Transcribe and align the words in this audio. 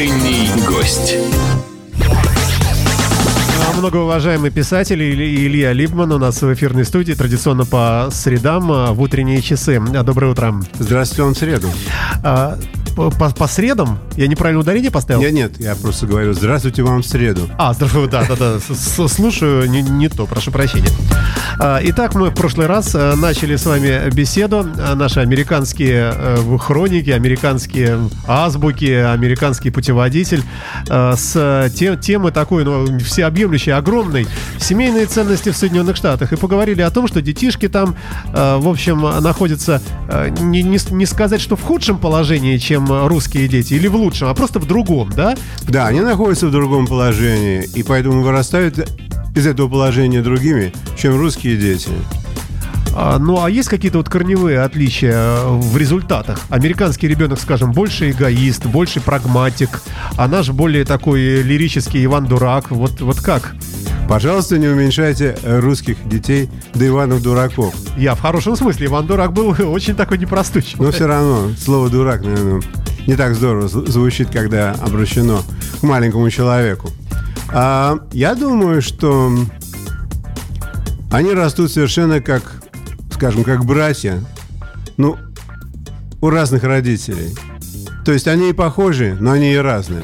Утренний 0.00 0.48
гость. 0.66 1.14
Многоуважаемый 3.76 4.50
писатель 4.50 5.02
Илья 5.02 5.74
Либман 5.74 6.10
у 6.12 6.18
нас 6.18 6.40
в 6.40 6.54
эфирной 6.54 6.86
студии 6.86 7.12
традиционно 7.12 7.66
по 7.66 8.08
средам 8.10 8.72
а, 8.72 8.92
в 8.94 9.02
утренние 9.02 9.42
часы. 9.42 9.78
А, 9.94 10.02
Доброе 10.02 10.32
утро. 10.32 10.54
Здравствуйте, 10.78 11.22
он 11.24 11.34
в 11.34 11.38
среду. 11.38 11.68
По, 12.96 13.10
по- 13.10 13.46
средам? 13.48 13.98
Я 14.16 14.26
неправильно 14.26 14.60
ударение 14.60 14.90
поставил? 14.90 15.20
Нет, 15.20 15.32
нет, 15.32 15.52
я 15.60 15.74
просто 15.74 16.06
говорю, 16.06 16.32
здравствуйте 16.32 16.82
вам 16.82 17.02
в 17.02 17.06
среду. 17.06 17.48
А, 17.58 17.72
здравствуй, 17.72 18.08
да, 18.08 18.24
да, 18.28 18.36
да, 18.36 18.58
слушаю, 19.08 19.68
не, 19.68 19.82
не 19.82 20.08
то, 20.08 20.26
прошу 20.26 20.50
прощения. 20.50 20.90
А, 21.58 21.80
Итак, 21.82 22.14
мы 22.14 22.30
в 22.30 22.34
прошлый 22.34 22.66
раз 22.66 22.92
а, 22.94 23.14
начали 23.16 23.56
с 23.56 23.66
вами 23.66 24.10
беседу. 24.10 24.66
А, 24.78 24.94
Наши 24.94 25.20
американские 25.20 26.12
э, 26.14 26.58
хроники, 26.58 27.10
американские 27.10 27.98
азбуки, 28.26 28.90
американский 28.90 29.70
путеводитель 29.70 30.42
с 30.88 31.70
те- 31.74 31.96
темы 31.96 32.30
такой, 32.32 32.64
ну, 32.64 32.98
всеобъемлющей, 33.00 33.72
огромной, 33.72 34.26
семейные 34.58 35.06
ценности 35.06 35.50
в 35.50 35.56
Соединенных 35.56 35.96
Штатах. 35.96 36.32
И 36.32 36.36
поговорили 36.36 36.82
о 36.82 36.90
том, 36.90 37.06
что 37.08 37.22
детишки 37.22 37.68
там, 37.68 37.94
в 38.32 38.68
общем, 38.68 39.00
находятся, 39.22 39.80
не, 40.40 40.62
не 40.62 40.78
не 40.90 41.06
сказать, 41.06 41.40
что 41.40 41.56
в 41.56 41.62
худшем 41.62 41.98
положении, 41.98 42.56
чем 42.58 42.79
русские 42.88 43.48
дети, 43.48 43.74
или 43.74 43.86
в 43.88 43.96
лучшем, 43.96 44.28
а 44.28 44.34
просто 44.34 44.58
в 44.58 44.66
другом, 44.66 45.10
да? 45.14 45.36
Да, 45.68 45.86
они 45.86 46.00
находятся 46.00 46.46
в 46.46 46.50
другом 46.50 46.86
положении, 46.86 47.68
и 47.74 47.82
поэтому 47.82 48.22
вырастают 48.22 48.78
из 49.34 49.46
этого 49.46 49.68
положения 49.68 50.22
другими, 50.22 50.72
чем 50.96 51.16
русские 51.16 51.56
дети. 51.56 51.90
А, 52.94 53.18
ну, 53.18 53.42
а 53.42 53.48
есть 53.48 53.68
какие-то 53.68 53.98
вот 53.98 54.08
корневые 54.08 54.60
отличия 54.60 55.14
э, 55.14 55.46
в 55.46 55.76
результатах? 55.76 56.40
Американский 56.48 57.06
ребенок, 57.06 57.40
скажем, 57.40 57.72
больше 57.72 58.10
эгоист, 58.10 58.66
больше 58.66 59.00
прагматик, 59.00 59.82
а 60.16 60.26
наш 60.26 60.50
более 60.50 60.84
такой 60.84 61.42
лирический 61.42 62.04
Иван 62.04 62.26
Дурак. 62.26 62.70
Вот, 62.70 63.00
вот 63.00 63.20
как? 63.20 63.54
Пожалуйста, 64.10 64.58
не 64.58 64.66
уменьшайте 64.66 65.36
русских 65.44 65.96
детей 66.08 66.50
до 66.74 66.84
Иванов 66.84 67.22
дураков. 67.22 67.72
Я 67.96 68.16
в 68.16 68.20
хорошем 68.20 68.56
смысле. 68.56 68.88
Иван 68.88 69.06
Дурак 69.06 69.32
был 69.32 69.54
очень 69.72 69.94
такой 69.94 70.18
непростой 70.18 70.62
человек. 70.62 70.80
Но 70.80 70.90
все 70.90 71.06
равно, 71.06 71.50
слово 71.56 71.88
дурак, 71.88 72.22
наверное, 72.22 72.60
не 73.06 73.14
так 73.14 73.36
здорово 73.36 73.68
зв- 73.68 73.88
звучит, 73.88 74.28
когда 74.30 74.72
обращено 74.72 75.44
к 75.80 75.84
маленькому 75.84 76.28
человеку. 76.28 76.90
А, 77.52 78.00
я 78.10 78.34
думаю, 78.34 78.82
что 78.82 79.32
они 81.12 81.32
растут 81.32 81.70
совершенно 81.70 82.20
как, 82.20 82.42
скажем, 83.12 83.44
как 83.44 83.64
братья, 83.64 84.18
ну, 84.96 85.18
у 86.20 86.30
разных 86.30 86.64
родителей. 86.64 87.32
То 88.04 88.10
есть 88.10 88.26
они 88.26 88.50
и 88.50 88.52
похожи, 88.52 89.16
но 89.20 89.30
они 89.30 89.52
и 89.52 89.56
разные. 89.56 90.02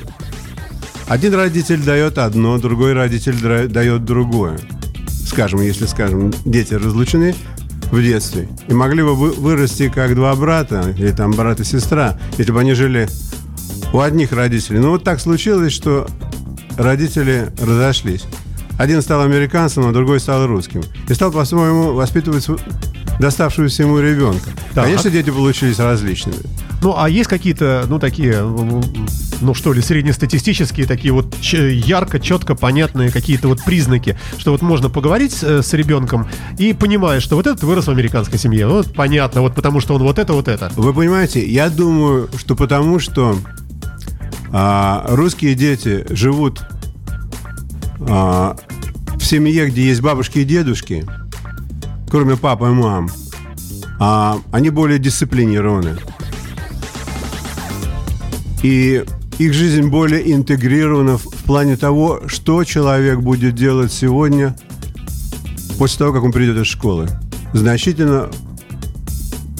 Один 1.09 1.35
родитель 1.35 1.83
дает 1.83 2.19
одно, 2.19 2.59
другой 2.59 2.93
родитель 2.93 3.69
дает 3.69 4.05
другое. 4.05 4.59
Скажем, 5.27 5.61
если, 5.61 5.87
скажем, 5.87 6.33
дети 6.45 6.75
разлучены 6.75 7.35
в 7.93 8.03
детстве 8.03 8.49
и 8.69 8.75
могли 8.75 9.03
бы 9.03 9.15
вы- 9.15 9.31
вырасти 9.33 9.89
как 9.89 10.15
два 10.17 10.35
брата 10.35 10.95
или 10.99 11.13
там 11.13 11.31
брат 11.33 11.61
и 11.61 11.65
сестра, 11.65 12.19
если 12.39 12.51
бы 12.51 12.61
они 12.61 12.75
жили 12.75 13.09
у 13.93 14.01
одних 14.01 14.33
родителей. 14.33 14.81
Но 14.81 14.91
вот 14.91 15.05
так 15.05 15.21
случилось, 15.21 15.73
что 15.73 16.09
родители 16.77 17.53
разошлись. 17.61 18.25
Один 18.79 19.01
стал 19.01 19.23
американцем, 19.23 19.87
а 19.87 19.93
другой 19.93 20.19
стал 20.21 20.47
русским. 20.47 20.83
И 21.09 21.15
стал 21.15 21.31
по-своему 21.31 21.93
воспитывать 21.95 22.47
доставшегося 23.21 23.85
ему 23.85 24.01
ребенка. 24.01 24.51
Так. 24.75 24.85
Конечно, 24.85 25.11
дети 25.11 25.31
получились 25.31 25.79
различными. 25.79 26.39
Ну, 26.83 26.95
а 26.99 27.09
есть 27.09 27.29
какие-то, 27.31 27.85
ну, 27.89 27.99
такие, 27.99 28.43
ну, 29.41 29.55
что 29.55 29.73
ли, 29.73 29.81
среднестатистические, 29.81 30.87
такие 30.87 31.13
вот 31.13 31.37
ярко, 31.37 32.21
четко 32.21 32.55
понятные 32.55 33.11
какие-то 33.11 33.49
вот 33.49 33.63
признаки, 33.65 34.19
что 34.39 34.53
вот 34.53 34.63
можно 34.63 34.89
поговорить 34.89 35.33
с, 35.33 35.43
э, 35.43 35.63
с 35.63 35.73
ребенком 35.73 36.29
и 36.59 36.73
понимаешь, 36.73 37.23
что 37.23 37.37
вот 37.37 37.47
этот 37.47 37.63
вырос 37.63 37.87
в 37.87 37.91
американской 37.91 38.39
семье. 38.39 38.67
Вот 38.67 38.95
понятно, 38.95 39.43
вот 39.43 39.55
потому 39.55 39.81
что 39.81 39.95
он 39.95 40.03
вот 40.03 40.19
это, 40.19 40.33
вот 40.33 40.49
это. 40.49 40.71
Вы 40.77 40.93
понимаете, 40.93 41.47
я 41.47 41.69
думаю, 41.71 42.29
что 42.37 42.57
потому 42.57 42.99
что 42.99 43.37
а, 44.53 45.05
русские 45.09 45.55
дети 45.55 46.05
живут 46.09 46.63
а, 48.09 48.57
в 49.17 49.25
семье, 49.25 49.69
где 49.69 49.83
есть 49.83 50.01
бабушки 50.01 50.39
и 50.39 50.45
дедушки, 50.45 51.05
кроме 52.11 52.37
папы 52.37 52.67
и 52.67 52.71
мам, 52.71 53.11
а, 53.99 54.39
они 54.53 54.71
более 54.71 54.99
дисциплинированы. 54.99 55.97
И 58.63 59.05
их 59.39 59.53
жизнь 59.53 59.89
более 59.89 60.33
интегрирована 60.33 61.19
в, 61.19 61.25
плане 61.45 61.77
того, 61.77 62.23
что 62.27 62.65
человек 62.65 63.21
будет 63.21 63.55
делать 63.55 63.93
сегодня 63.93 64.57
после 65.79 65.99
того, 65.99 66.13
как 66.13 66.23
он 66.25 66.33
придет 66.33 66.57
из 66.57 66.67
школы. 66.67 67.09
Значительно 67.53 68.31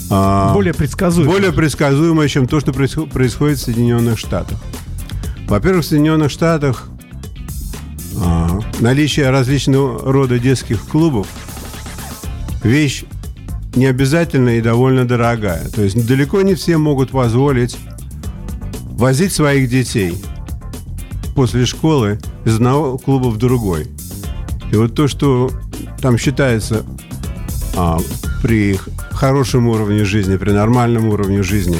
а, 0.09 0.53
Более 0.53 0.73
предсказуемо. 0.73 1.31
более 1.31 1.51
предсказуемое, 1.51 2.27
чем 2.27 2.47
то, 2.47 2.59
что 2.59 2.71
происхо- 2.71 3.09
происходит 3.09 3.59
в 3.59 3.63
Соединенных 3.63 4.17
Штатах. 4.17 4.57
Во-первых, 5.47 5.85
в 5.85 5.87
Соединенных 5.87 6.31
Штатах 6.31 6.89
а, 8.19 8.59
наличие 8.79 9.29
различного 9.29 10.11
рода 10.11 10.39
детских 10.39 10.81
клубов 10.85 11.27
вещь 12.63 13.03
необязательная 13.75 14.57
и 14.57 14.61
довольно 14.61 15.07
дорогая. 15.07 15.67
То 15.69 15.83
есть 15.83 16.07
далеко 16.07 16.41
не 16.41 16.55
все 16.55 16.77
могут 16.77 17.11
позволить 17.11 17.77
возить 18.97 19.31
своих 19.31 19.69
детей 19.69 20.17
после 21.35 21.65
школы 21.65 22.19
из 22.45 22.55
одного 22.55 22.97
клуба 22.97 23.27
в 23.27 23.37
другой. 23.37 23.87
И 24.71 24.75
вот 24.75 24.95
то, 24.95 25.07
что 25.07 25.51
там 26.01 26.17
считается 26.17 26.83
а, 27.75 27.99
при 28.41 28.79
хорошем 29.11 29.67
уровне 29.67 30.03
жизни, 30.03 30.35
при 30.35 30.51
нормальном 30.51 31.07
уровне 31.09 31.43
жизни, 31.43 31.77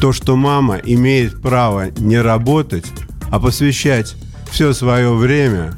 то, 0.00 0.12
что 0.12 0.36
мама 0.36 0.76
имеет 0.76 1.42
право 1.42 1.90
не 1.98 2.20
работать, 2.20 2.86
а 3.30 3.40
посвящать 3.40 4.14
все 4.50 4.72
свое 4.72 5.12
время 5.12 5.74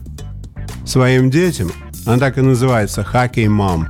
своим 0.84 1.30
детям, 1.30 1.72
она 2.04 2.18
так 2.18 2.36
и 2.36 2.42
называется 2.42 3.02
«хакей 3.02 3.48
мам». 3.48 3.88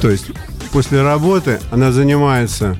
То 0.00 0.10
есть 0.10 0.26
после 0.72 1.02
работы 1.02 1.60
она 1.70 1.92
занимается 1.92 2.76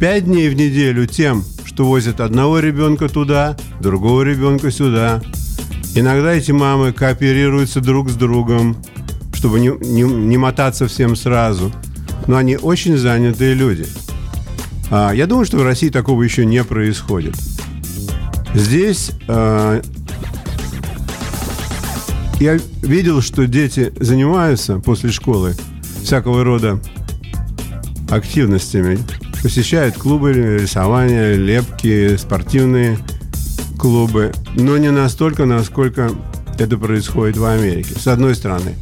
пять 0.00 0.24
дней 0.24 0.48
в 0.48 0.54
неделю 0.54 1.06
тем, 1.06 1.44
что 1.72 1.86
возит 1.86 2.20
одного 2.20 2.58
ребенка 2.58 3.08
туда, 3.08 3.56
другого 3.80 4.22
ребенка 4.22 4.70
сюда. 4.70 5.22
Иногда 5.94 6.34
эти 6.34 6.52
мамы 6.52 6.92
кооперируются 6.92 7.80
друг 7.80 8.10
с 8.10 8.14
другом, 8.14 8.76
чтобы 9.32 9.58
не, 9.58 9.68
не- 9.68 10.02
не 10.02 10.36
мотаться 10.36 10.86
всем 10.86 11.16
сразу. 11.16 11.72
Но 12.26 12.36
они 12.36 12.56
очень 12.56 12.98
занятые 12.98 13.54
люди. 13.54 13.86
А, 14.90 15.12
я 15.12 15.26
думаю, 15.26 15.46
что 15.46 15.56
в 15.56 15.62
России 15.62 15.88
такого 15.88 16.22
еще 16.22 16.44
не 16.44 16.62
происходит. 16.62 17.36
Здесь 18.54 19.12
а, 19.26 19.80
я 22.38 22.58
видел, 22.82 23.22
что 23.22 23.46
дети 23.46 23.94
занимаются 23.98 24.78
после 24.78 25.10
школы 25.10 25.54
всякого 26.02 26.44
рода 26.44 26.78
активностями. 28.10 28.98
Посещают 29.42 29.96
клубы 29.96 30.32
рисования, 30.32 31.34
лепки, 31.34 32.16
спортивные 32.16 32.98
клубы. 33.78 34.32
Но 34.54 34.76
не 34.78 34.90
настолько, 34.90 35.44
насколько 35.44 36.10
это 36.58 36.78
происходит 36.78 37.36
в 37.36 37.44
Америке. 37.44 37.94
С 37.98 38.06
одной 38.06 38.34
стороны. 38.34 38.76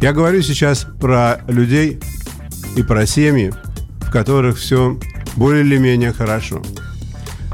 Я 0.00 0.12
говорю 0.12 0.42
сейчас 0.42 0.86
про 1.00 1.42
людей 1.46 2.00
и 2.76 2.82
про 2.82 3.06
семьи, 3.06 3.52
в 4.00 4.10
которых 4.10 4.58
все 4.58 4.98
более 5.36 5.62
или 5.62 5.78
менее 5.78 6.12
хорошо. 6.12 6.62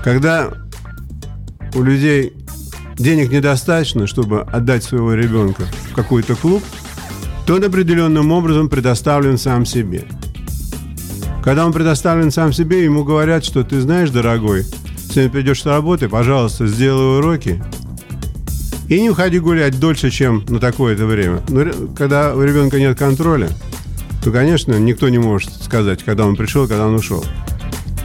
Когда 0.03 0.51
у 1.75 1.83
людей 1.83 2.33
денег 2.97 3.31
недостаточно, 3.31 4.07
чтобы 4.07 4.43
отдать 4.43 4.85
своего 4.85 5.13
ребенка 5.15 5.65
в 5.91 5.95
какой-то 5.95 6.37
клуб, 6.37 6.63
то 7.47 7.55
он 7.57 7.65
определенным 7.65 8.33
образом 8.33 8.69
предоставлен 8.69 9.39
сам 9.39 9.67
себе. 9.67 10.05
Когда 11.47 11.65
он 11.65 11.73
предоставлен 11.73 12.33
сам 12.33 12.53
себе, 12.53 12.83
ему 12.83 13.05
говорят, 13.05 13.45
что 13.45 13.63
ты 13.63 13.81
знаешь, 13.81 14.11
дорогой, 14.11 14.65
сегодня 15.09 15.31
придешь 15.31 15.63
с 15.63 15.67
работы, 15.67 16.09
пожалуйста, 16.09 16.67
сделай 16.67 17.21
уроки 17.21 17.63
и 18.89 19.01
не 19.01 19.11
уходи 19.11 19.39
гулять 19.39 19.79
дольше, 19.79 20.11
чем 20.11 20.45
на 20.49 20.59
такое-то 20.59 21.07
время. 21.07 21.43
Но 21.49 21.67
когда 21.97 22.35
у 22.35 22.43
ребенка 22.43 22.81
нет 22.81 22.99
контроля, 22.99 23.49
то, 24.25 24.33
конечно, 24.33 24.75
никто 24.75 25.09
не 25.09 25.19
может 25.19 25.63
сказать, 25.63 26.03
когда 26.03 26.27
он 26.27 26.35
пришел, 26.35 26.67
когда 26.67 26.89
он 26.89 26.97
ушел. 26.97 27.25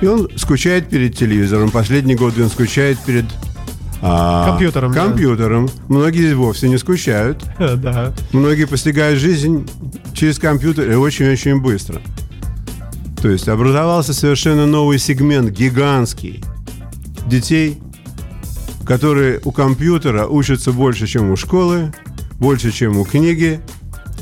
И 0.01 0.05
он 0.05 0.29
скучает 0.35 0.88
перед 0.89 1.17
телевизором. 1.17 1.71
Последний 1.71 2.13
год 2.13 2.35
он 2.38 2.47
скучает 2.47 2.99
перед 2.99 3.25
а, 4.03 4.49
Компьютером, 4.49 4.93
да. 4.93 5.05
Компьютером. 5.05 5.67
Многие 5.88 6.35
вовсе 6.35 6.69
не 6.69 6.77
скучают. 6.77 7.43
Да. 7.57 8.13
Многие 8.33 8.65
постигают 8.65 9.17
жизнь 9.19 9.67
через 10.13 10.38
компьютер 10.38 10.91
и 10.91 10.93
очень-очень 10.93 11.59
быстро. 11.59 12.01
То 13.21 13.29
есть 13.29 13.47
образовался 13.47 14.13
совершенно 14.13 14.65
новый 14.65 14.97
сегмент, 14.97 15.51
гигантский, 15.51 16.44
детей, 17.27 17.79
которые 18.85 19.39
у 19.44 19.51
компьютера 19.51 20.25
учатся 20.25 20.71
больше, 20.71 21.06
чем 21.06 21.29
у 21.29 21.35
школы, 21.35 21.94
больше, 22.39 22.71
чем 22.71 22.97
у 22.97 23.06
книги, 23.06 23.62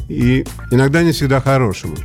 и 0.09 0.45
иногда 0.71 1.01
не 1.01 1.13
всегда 1.13 1.39
хорошему. 1.39 1.95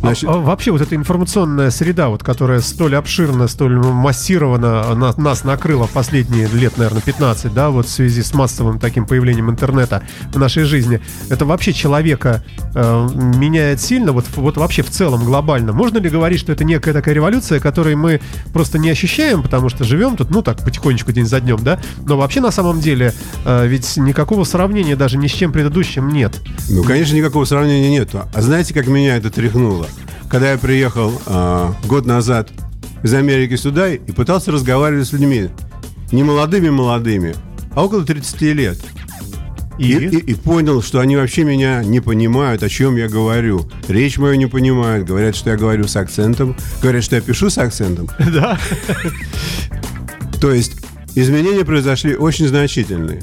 Значит... 0.00 0.28
А, 0.28 0.34
а 0.34 0.38
вообще 0.38 0.70
вот 0.70 0.80
эта 0.80 0.94
информационная 0.94 1.70
среда, 1.70 2.08
вот, 2.08 2.22
которая 2.22 2.60
столь 2.60 2.96
обширна, 2.96 3.48
столь 3.48 3.78
массирована, 3.78 4.94
на, 4.94 5.12
нас 5.16 5.44
накрыла 5.44 5.86
в 5.86 5.90
последние 5.90 6.48
лет, 6.48 6.76
наверное, 6.78 7.02
15, 7.02 7.52
да, 7.52 7.70
вот 7.70 7.86
в 7.86 7.90
связи 7.90 8.22
с 8.22 8.34
массовым 8.34 8.78
таким 8.78 9.06
появлением 9.06 9.50
интернета 9.50 10.02
в 10.32 10.38
нашей 10.38 10.64
жизни, 10.64 11.00
это 11.28 11.44
вообще 11.44 11.72
человека 11.72 12.44
э, 12.74 13.08
меняет 13.14 13.80
сильно, 13.80 14.12
вот, 14.12 14.24
вот 14.36 14.56
вообще 14.56 14.82
в 14.82 14.90
целом 14.90 15.24
глобально. 15.24 15.72
Можно 15.72 15.98
ли 15.98 16.10
говорить, 16.10 16.40
что 16.40 16.52
это 16.52 16.64
некая 16.64 16.92
такая 16.92 17.14
революция, 17.14 17.60
которой 17.60 17.94
мы 17.94 18.20
просто 18.52 18.78
не 18.78 18.90
ощущаем, 18.90 19.42
потому 19.42 19.68
что 19.68 19.84
живем 19.84 20.16
тут, 20.16 20.30
ну 20.30 20.42
так, 20.42 20.62
потихонечку 20.64 21.12
день 21.12 21.26
за 21.26 21.40
днем, 21.40 21.58
да, 21.62 21.78
но 22.04 22.16
вообще 22.16 22.40
на 22.40 22.50
самом 22.50 22.80
деле 22.80 23.12
э, 23.44 23.66
ведь 23.66 23.96
никакого 23.96 24.44
сравнения 24.44 24.96
даже 24.96 25.18
ни 25.18 25.26
с 25.26 25.32
чем 25.32 25.52
предыдущим 25.52 26.08
нет. 26.08 26.40
Ну, 26.68 26.82
конечно, 26.82 27.14
никакого 27.14 27.44
сравнения 27.44 27.90
нет. 27.90 28.10
А 28.14 28.42
знаете, 28.42 28.74
как 28.74 28.86
меня 28.86 29.16
это 29.16 29.30
тряхнуло? 29.30 29.86
Когда 30.30 30.52
я 30.52 30.58
приехал 30.58 31.12
э, 31.26 31.72
год 31.86 32.06
назад 32.06 32.50
из 33.02 33.14
Америки 33.14 33.56
сюда 33.56 33.90
и 33.90 34.12
пытался 34.12 34.52
разговаривать 34.52 35.06
с 35.06 35.12
людьми, 35.12 35.48
не 36.12 36.22
молодыми-молодыми, 36.22 37.34
а 37.74 37.84
около 37.84 38.04
30 38.04 38.40
лет. 38.42 38.78
И? 39.78 39.92
И, 39.92 40.06
и, 40.06 40.16
и 40.18 40.34
понял, 40.34 40.82
что 40.82 41.00
они 41.00 41.16
вообще 41.16 41.44
меня 41.44 41.84
не 41.84 42.00
понимают, 42.00 42.62
о 42.62 42.68
чем 42.68 42.96
я 42.96 43.08
говорю. 43.08 43.70
Речь 43.88 44.16
мою 44.16 44.36
не 44.36 44.46
понимают, 44.46 45.06
говорят, 45.06 45.36
что 45.36 45.50
я 45.50 45.56
говорю 45.56 45.86
с 45.86 45.96
акцентом, 45.96 46.56
говорят, 46.80 47.04
что 47.04 47.16
я 47.16 47.22
пишу 47.22 47.50
с 47.50 47.58
акцентом. 47.58 48.08
Да. 48.18 48.58
То 50.40 50.52
есть 50.52 50.76
изменения 51.14 51.64
произошли 51.64 52.14
очень 52.14 52.46
значительные. 52.48 53.22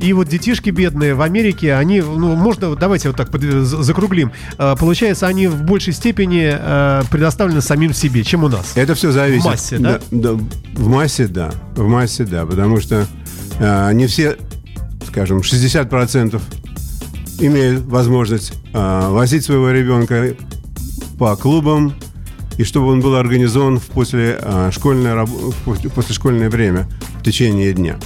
И 0.00 0.12
вот 0.12 0.28
детишки 0.28 0.70
бедные 0.70 1.14
в 1.14 1.22
Америке, 1.22 1.74
они, 1.74 2.00
ну, 2.00 2.34
можно, 2.34 2.74
давайте 2.76 3.08
вот 3.08 3.16
так 3.16 3.28
закруглим. 3.64 4.32
А, 4.58 4.76
получается, 4.76 5.26
они 5.26 5.46
в 5.46 5.62
большей 5.62 5.92
степени 5.92 6.50
а, 6.52 7.02
предоставлены 7.10 7.60
самим 7.60 7.92
себе, 7.92 8.24
чем 8.24 8.44
у 8.44 8.48
нас. 8.48 8.72
Это 8.74 8.94
все 8.94 9.12
зависит. 9.12 9.44
В 9.44 9.48
массе, 9.48 9.78
да? 9.78 10.00
да, 10.10 10.32
да 10.32 10.44
в 10.74 10.88
массе, 10.88 11.26
да. 11.26 11.52
В 11.76 11.86
массе, 11.86 12.24
да. 12.24 12.44
Потому 12.46 12.80
что 12.80 13.06
э, 13.58 13.92
не 13.92 14.06
все, 14.06 14.36
скажем, 15.06 15.38
60% 15.38 16.40
имеют 17.40 17.84
возможность 17.84 18.52
э, 18.72 19.08
возить 19.10 19.44
своего 19.44 19.70
ребенка 19.70 20.34
по 21.18 21.36
клубам, 21.36 21.94
и 22.58 22.64
чтобы 22.64 22.88
он 22.88 23.00
был 23.00 23.16
организован 23.16 23.78
в 23.78 23.86
после, 23.86 24.38
э, 24.40 24.70
школьное, 24.72 25.24
в 25.24 25.54
после 25.64 26.14
школьное 26.14 26.50
время 26.50 26.88
в 27.20 27.24
течение 27.24 27.72
дня. 27.72 27.98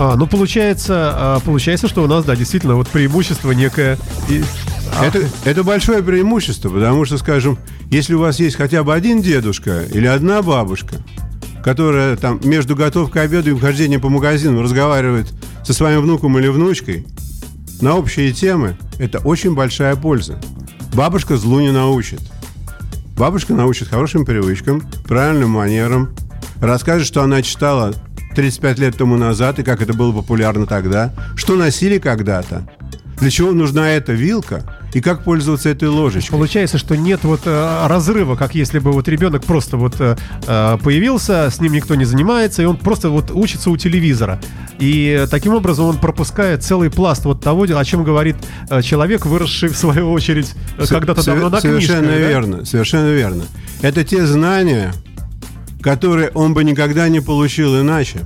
А, 0.00 0.14
ну 0.14 0.28
получается, 0.28 1.12
а, 1.12 1.40
получается, 1.40 1.88
что 1.88 2.04
у 2.04 2.06
нас, 2.06 2.24
да, 2.24 2.36
действительно, 2.36 2.76
вот 2.76 2.88
преимущество 2.88 3.50
некое. 3.50 3.98
И... 4.28 4.44
А... 4.96 5.04
Это, 5.04 5.28
это 5.44 5.64
большое 5.64 6.04
преимущество, 6.04 6.68
потому 6.68 7.04
что, 7.04 7.18
скажем, 7.18 7.58
если 7.90 8.14
у 8.14 8.20
вас 8.20 8.38
есть 8.38 8.54
хотя 8.54 8.84
бы 8.84 8.94
один 8.94 9.20
дедушка 9.20 9.82
или 9.92 10.06
одна 10.06 10.40
бабушка, 10.42 10.96
которая 11.64 12.16
там 12.16 12.40
между 12.44 12.76
готовкой 12.76 13.24
обеда 13.24 13.50
и 13.50 13.54
вхождением 13.54 14.00
по 14.00 14.08
магазину 14.08 14.62
разговаривает 14.62 15.26
со 15.64 15.72
своим 15.72 16.02
внуком 16.02 16.38
или 16.38 16.46
внучкой 16.46 17.04
на 17.80 17.96
общие 17.96 18.32
темы, 18.32 18.78
это 18.98 19.18
очень 19.18 19.56
большая 19.56 19.96
польза. 19.96 20.38
Бабушка 20.94 21.36
злу 21.36 21.58
не 21.58 21.72
научит. 21.72 22.20
Бабушка 23.16 23.52
научит 23.52 23.88
хорошим 23.88 24.24
привычкам, 24.24 24.80
правильным 25.08 25.50
манерам, 25.50 26.10
расскажет, 26.60 27.06
что 27.06 27.22
она 27.22 27.42
читала 27.42 27.94
35 28.38 28.78
лет 28.78 28.96
тому 28.96 29.16
назад 29.16 29.58
и 29.58 29.64
как 29.64 29.82
это 29.82 29.94
было 29.94 30.12
популярно 30.12 30.64
тогда, 30.64 31.12
что 31.34 31.56
носили 31.56 31.98
когда-то, 31.98 32.68
для 33.18 33.30
чего 33.30 33.50
нужна 33.50 33.90
эта 33.90 34.12
вилка 34.12 34.62
и 34.94 35.00
как 35.00 35.24
пользоваться 35.24 35.68
этой 35.70 35.88
ложечкой. 35.88 36.36
Получается, 36.36 36.78
что 36.78 36.96
нет 36.96 37.24
вот 37.24 37.40
э, 37.46 37.86
разрыва, 37.88 38.36
как 38.36 38.54
если 38.54 38.78
бы 38.78 38.92
вот 38.92 39.08
ребенок 39.08 39.42
просто 39.42 39.76
вот 39.76 39.96
э, 39.98 40.16
э, 40.46 40.78
появился, 40.84 41.50
с 41.50 41.58
ним 41.60 41.72
никто 41.72 41.96
не 41.96 42.04
занимается, 42.04 42.62
и 42.62 42.64
он 42.64 42.76
просто 42.76 43.10
вот 43.10 43.32
учится 43.32 43.70
у 43.70 43.76
телевизора. 43.76 44.38
И 44.78 45.26
таким 45.32 45.54
образом 45.54 45.86
он 45.86 45.98
пропускает 45.98 46.62
целый 46.62 46.92
пласт 46.92 47.24
вот 47.24 47.42
того, 47.42 47.64
о 47.64 47.84
чем 47.84 48.04
говорит 48.04 48.36
э, 48.70 48.82
человек, 48.82 49.26
выросший 49.26 49.68
в 49.68 49.76
свою 49.76 50.12
очередь 50.12 50.54
э, 50.78 50.86
когда-то 50.86 51.26
давно 51.26 51.48
на 51.48 51.60
книжках. 51.60 51.82
Совершенно 51.82 52.12
да? 52.12 52.16
верно, 52.16 52.64
совершенно 52.64 53.10
верно. 53.10 53.42
Это 53.82 54.04
те 54.04 54.24
знания, 54.24 54.92
которые 55.80 56.30
он 56.30 56.54
бы 56.54 56.64
никогда 56.64 57.08
не 57.08 57.20
получил 57.20 57.80
иначе. 57.80 58.20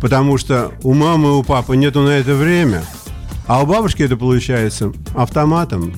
Потому 0.00 0.36
что 0.36 0.72
у 0.82 0.94
мамы 0.94 1.28
и 1.28 1.32
у 1.32 1.42
папы 1.42 1.76
нету 1.76 2.02
на 2.02 2.10
это 2.10 2.34
время, 2.34 2.82
а 3.46 3.62
у 3.62 3.66
бабушки 3.66 4.02
это 4.02 4.16
получается 4.16 4.92
автоматом. 5.14 5.92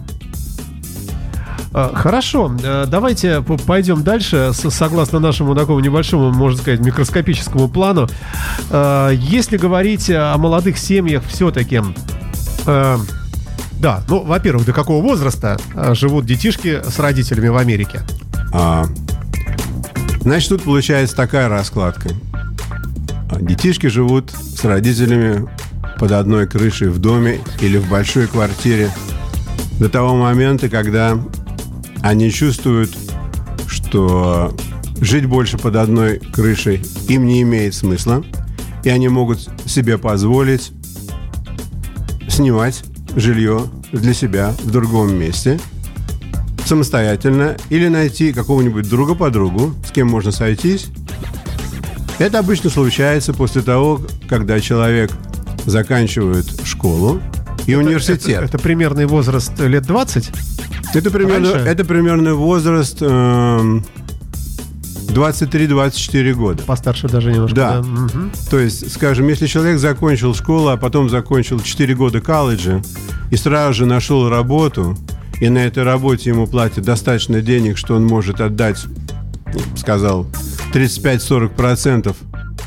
А, 1.77 1.91
хорошо, 1.93 2.55
э, 2.63 2.85
давайте 2.87 3.43
пойдем 3.67 4.05
дальше, 4.05 4.53
согласно 4.53 5.19
нашему 5.19 5.57
такому 5.57 5.81
небольшому, 5.81 6.33
можно 6.33 6.61
сказать, 6.61 6.81
микроскопическому 6.81 7.69
плану. 7.69 8.09
Э, 8.71 9.11
если 9.13 9.57
говорить 9.57 10.09
о 10.09 10.37
молодых 10.39 10.79
семьях, 10.79 11.25
все-таки, 11.27 11.83
э, 12.67 12.99
да, 13.81 14.03
ну, 14.09 14.23
во-первых, 14.23 14.67
до 14.67 14.73
какого 14.73 15.03
возраста 15.03 15.59
живут 15.95 16.27
детишки 16.27 16.81
с 16.89 16.99
родителями 17.01 17.49
в 17.49 17.57
Америке? 17.57 18.03
А, 18.53 18.85
Значит, 20.25 20.49
тут 20.49 20.63
получается 20.63 21.15
такая 21.15 21.51
раскладка. 21.51 22.09
Детишки 23.41 23.89
живут 23.89 24.31
с 24.31 24.65
родителями 24.65 25.47
под 25.99 26.13
одной 26.13 26.47
крышей 26.47 26.89
в 26.89 26.99
доме 26.99 27.41
или 27.61 27.77
в 27.77 27.91
большой 27.91 28.27
квартире 28.27 28.91
до 29.79 29.91
того 29.91 30.17
момента, 30.17 30.71
когда 30.71 31.19
они 32.01 32.31
чувствуют, 32.31 32.97
что 33.67 34.57
жить 34.99 35.27
больше 35.27 35.59
под 35.59 35.77
одной 35.77 36.21
крышей 36.21 36.83
им 37.07 37.27
не 37.27 37.43
имеет 37.43 37.75
смысла, 37.75 38.25
и 38.83 38.89
они 38.89 39.09
могут 39.09 39.47
себе 39.67 39.99
позволить 39.99 40.73
снимать 42.29 42.83
жилье 43.15 43.67
для 43.93 44.15
себя 44.15 44.55
в 44.63 44.71
другом 44.71 45.15
месте– 45.15 45.61
самостоятельно 46.65 47.57
или 47.71 47.89
найти 47.89 48.33
какого-нибудь 48.33 48.89
друга-подругу, 48.89 49.75
с 49.87 49.91
кем 49.91 50.09
можно 50.09 50.33
сойтись. 50.33 50.87
Это 52.19 52.39
обычно 52.39 52.71
случается 52.71 53.33
после 53.33 53.63
того, 53.63 54.01
когда 54.29 54.61
человек 54.61 55.11
заканчивает 55.67 56.47
школу 56.65 57.21
и 57.67 57.73
это, 57.73 57.81
университет. 57.81 58.29
Это, 58.29 58.45
это 58.45 58.59
примерный 58.59 59.07
возраст 59.07 59.59
лет 59.59 59.85
20? 59.85 60.31
Это 60.95 61.11
примерно, 61.11 61.49
это 61.49 61.85
примерный 61.85 62.35
возраст 62.35 62.99
э, 63.01 63.07
эм, 63.07 63.85
23-24 65.09 66.33
года. 66.35 66.63
Постарше 66.63 67.09
даже 67.09 67.33
немножко. 67.33 67.57
Да. 67.57 67.81
да. 67.81 67.89
Угу. 67.89 68.31
То 68.51 68.59
есть, 68.59 68.93
скажем, 68.93 69.29
если 69.29 69.47
человек 69.47 69.79
закончил 69.79 70.35
школу, 70.35 70.69
а 70.69 70.77
потом 70.77 71.09
закончил 71.09 71.61
4 71.61 71.95
года 71.95 72.21
колледжа 72.21 72.83
и 73.31 73.37
сразу 73.37 73.75
же 73.75 73.87
нашел 73.87 74.29
работу, 74.29 74.97
и 75.41 75.49
на 75.49 75.59
этой 75.59 75.83
работе 75.83 76.31
ему 76.31 76.47
платят 76.47 76.85
достаточно 76.85 77.41
денег, 77.41 77.77
что 77.77 77.97
он 77.97 78.07
может 78.07 78.41
отдать, 78.41 78.85
сказал, 79.77 80.27
35-40% 80.73 82.15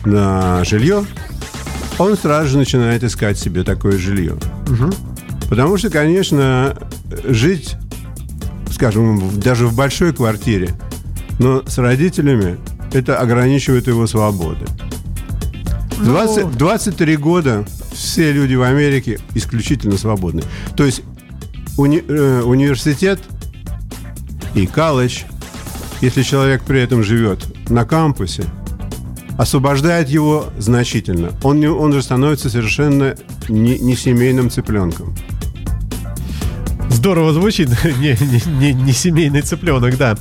на 0.05 0.63
жилье, 0.63 1.05
он 1.97 2.15
сразу 2.15 2.49
же 2.49 2.57
начинает 2.57 3.03
искать 3.03 3.37
себе 3.37 3.63
такое 3.63 3.97
жилье. 3.97 4.33
Угу. 4.67 4.93
Потому 5.49 5.77
что, 5.77 5.89
конечно, 5.89 6.77
жить, 7.23 7.75
скажем, 8.71 9.39
даже 9.39 9.67
в 9.67 9.75
большой 9.75 10.13
квартире, 10.13 10.69
но 11.39 11.63
с 11.65 11.77
родителями, 11.77 12.57
это 12.93 13.19
ограничивает 13.19 13.87
его 13.87 14.07
свободы. 14.07 14.65
20, 15.99 16.57
23 16.57 17.17
года 17.17 17.65
все 17.91 18.31
люди 18.31 18.53
в 18.53 18.61
Америке 18.61 19.19
исключительно 19.33 19.97
свободны. 19.97 20.43
То 20.75 20.85
есть 20.85 21.01
уни, 21.77 22.03
э, 22.07 22.41
университет 22.41 23.19
и 24.55 24.65
колледж, 24.67 25.23
если 26.01 26.23
человек 26.23 26.63
при 26.63 26.81
этом 26.81 27.03
живет 27.03 27.45
на 27.69 27.85
кампусе, 27.85 28.43
освобождает 29.37 30.09
его 30.09 30.47
значительно. 30.57 31.31
Он, 31.43 31.59
не, 31.59 31.67
он 31.67 31.93
же 31.93 32.01
становится 32.01 32.49
совершенно 32.49 33.15
не, 33.47 33.77
не 33.79 33.95
семейным 33.95 34.49
цыпленком. 34.49 35.15
Здорово 36.89 37.33
звучит, 37.33 37.69
не, 37.83 38.15
не, 38.19 38.41
не, 38.59 38.73
не 38.73 38.93
семейный 38.93 39.41
цыпленок, 39.41 39.97
да. 39.97 40.15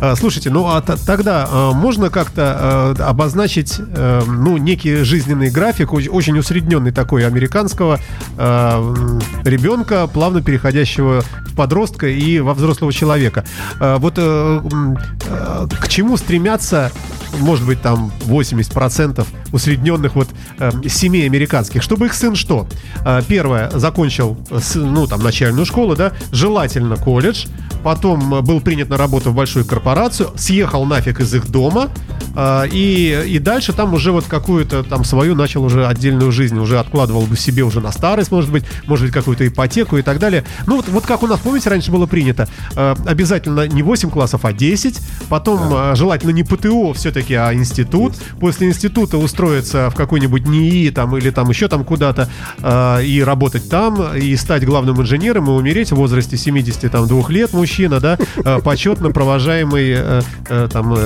А, 0.00 0.16
слушайте, 0.16 0.50
ну 0.50 0.66
а 0.66 0.80
тогда 0.80 1.48
а, 1.50 1.72
можно 1.72 2.10
как-то 2.10 2.56
а, 2.58 3.08
обозначить, 3.08 3.78
ну, 3.78 4.56
некий 4.56 4.96
жизненный 4.96 5.50
график, 5.50 5.92
очень 5.92 6.38
усредненный 6.38 6.92
такой 6.92 7.26
американского 7.26 7.98
ребенка, 8.36 10.06
плавно 10.06 10.42
переходящего 10.42 11.22
в 11.42 11.54
подростка 11.54 12.08
и 12.08 12.40
во 12.40 12.54
взрослого 12.54 12.92
человека. 12.92 13.44
Вот 13.78 14.16
к 14.16 15.88
чему 15.88 16.16
стремятся 16.16 16.92
может 17.38 17.66
быть, 17.66 17.80
там 17.82 18.12
80% 18.26 19.26
усредненных 19.52 20.14
вот 20.14 20.28
э, 20.58 20.70
семей 20.88 21.26
американских, 21.26 21.82
чтобы 21.82 22.06
их 22.06 22.14
сын 22.14 22.34
что? 22.34 22.66
Э, 23.04 23.22
первое, 23.26 23.70
закончил, 23.70 24.36
ну, 24.74 25.06
там, 25.06 25.22
начальную 25.22 25.66
школу, 25.66 25.96
да, 25.96 26.05
желательно 26.32 26.96
колледж, 26.96 27.46
потом 27.82 28.44
был 28.44 28.60
принят 28.60 28.88
на 28.88 28.96
работу 28.96 29.30
в 29.30 29.34
большую 29.34 29.64
корпорацию, 29.64 30.30
съехал 30.36 30.84
нафиг 30.84 31.20
из 31.20 31.32
их 31.34 31.48
дома, 31.48 31.90
э, 32.34 32.68
и, 32.72 33.24
и 33.26 33.38
дальше 33.38 33.72
там 33.72 33.94
уже 33.94 34.10
вот 34.12 34.24
какую-то 34.24 34.82
там 34.82 35.04
свою 35.04 35.34
начал 35.34 35.64
уже 35.64 35.86
отдельную 35.86 36.32
жизнь, 36.32 36.58
уже 36.58 36.78
откладывал 36.80 37.22
бы 37.22 37.36
себе 37.36 37.62
уже 37.62 37.80
на 37.80 37.92
старость, 37.92 38.32
может 38.32 38.50
быть, 38.50 38.64
может 38.86 39.04
быть, 39.06 39.14
какую-то 39.14 39.46
ипотеку 39.46 39.98
и 39.98 40.02
так 40.02 40.18
далее. 40.18 40.44
Ну, 40.66 40.76
вот, 40.76 40.88
вот 40.88 41.06
как 41.06 41.22
у 41.22 41.26
нас, 41.26 41.38
помните, 41.40 41.70
раньше 41.70 41.92
было 41.92 42.06
принято, 42.06 42.48
э, 42.74 42.94
обязательно 43.06 43.68
не 43.68 43.82
8 43.82 44.10
классов, 44.10 44.44
а 44.44 44.52
10, 44.52 45.00
потом 45.28 45.70
да. 45.70 45.92
э, 45.92 45.96
желательно 45.96 46.30
не 46.30 46.42
ПТО 46.42 46.92
все-таки, 46.94 47.34
а 47.34 47.54
институт. 47.54 48.14
После 48.40 48.68
института 48.68 49.18
устроиться 49.18 49.90
в 49.90 49.94
какой-нибудь 49.94 50.46
НИИ 50.46 50.90
там 50.90 51.16
или 51.16 51.30
там 51.30 51.48
еще 51.48 51.68
там 51.68 51.84
куда-то 51.84 52.28
э, 52.62 53.04
и 53.04 53.22
работать 53.22 53.68
там, 53.68 54.16
и 54.16 54.34
стать 54.36 54.64
главным 54.64 55.00
инженером 55.00 55.46
и 55.46 55.50
умереть 55.50 55.92
в 55.96 55.98
возрасте 55.98 56.36
72 56.36 57.30
лет 57.30 57.52
мужчина, 57.52 57.98
да, 58.00 58.18
э, 58.36 58.60
почетно 58.60 59.10
провожаемый 59.10 59.94
э, 59.96 60.22
э, 60.48 60.68
там 60.70 60.96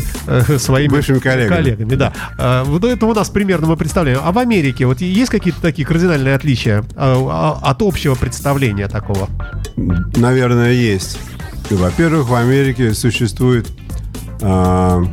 своими 0.59 0.91
Бывшими 0.91 1.19
коллегами. 1.19 1.57
коллегами 1.57 1.95
да. 1.95 2.13
Вот 2.67 2.85
это 2.85 3.07
у 3.07 3.15
нас 3.15 3.31
примерно 3.31 3.69
мы 3.69 3.77
представляем. 3.77 4.21
А 4.23 4.33
в 4.33 4.39
Америке 4.39 4.87
вот 4.87 5.01
есть 5.01 5.31
какие-то 5.31 5.61
такие 5.61 5.87
кардинальные 5.87 6.35
отличия 6.35 6.85
э, 6.97 7.29
от 7.63 7.83
общего 7.83 8.15
представления 8.15 8.89
такого? 8.89 9.29
Наверное, 9.77 10.73
есть. 10.73 11.19
Во-первых, 11.71 12.29
в 12.29 12.35
Америке 12.35 12.93
существует, 12.95 13.69
я 14.41 15.07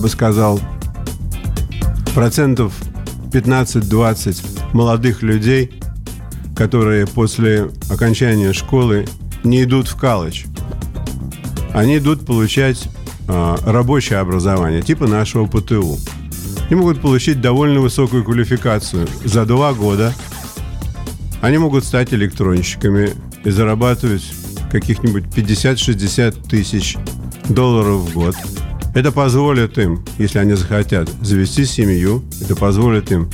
бы 0.00 0.08
сказал, 0.08 0.60
процентов 2.14 2.74
15-20 3.30 4.74
молодых 4.74 5.22
людей, 5.22 5.72
которые 6.56 7.06
после 7.06 7.70
окончания 7.90 8.52
школы 8.52 9.06
не 9.44 9.64
идут 9.64 9.88
в 9.88 9.98
колледж. 9.98 10.44
Они 11.74 11.98
идут 11.98 12.26
получать 12.26 12.88
э, 13.28 13.56
рабочее 13.64 14.18
образование, 14.18 14.82
типа 14.82 15.06
нашего 15.06 15.46
ПТУ. 15.46 15.98
Они 16.66 16.80
могут 16.80 17.00
получить 17.00 17.40
довольно 17.40 17.80
высокую 17.80 18.24
квалификацию. 18.24 19.08
За 19.24 19.44
два 19.44 19.72
года 19.72 20.14
они 21.40 21.58
могут 21.58 21.84
стать 21.84 22.14
электронщиками 22.14 23.10
и 23.44 23.50
зарабатывать 23.50 24.24
каких-нибудь 24.70 25.24
50-60 25.24 26.48
тысяч 26.48 26.96
долларов 27.48 28.00
в 28.00 28.14
год. 28.14 28.36
Это 28.94 29.10
позволит 29.10 29.78
им, 29.78 30.04
если 30.18 30.38
они 30.38 30.54
захотят, 30.54 31.10
завести 31.22 31.64
семью. 31.64 32.22
Это 32.40 32.54
позволит 32.54 33.10
им 33.10 33.30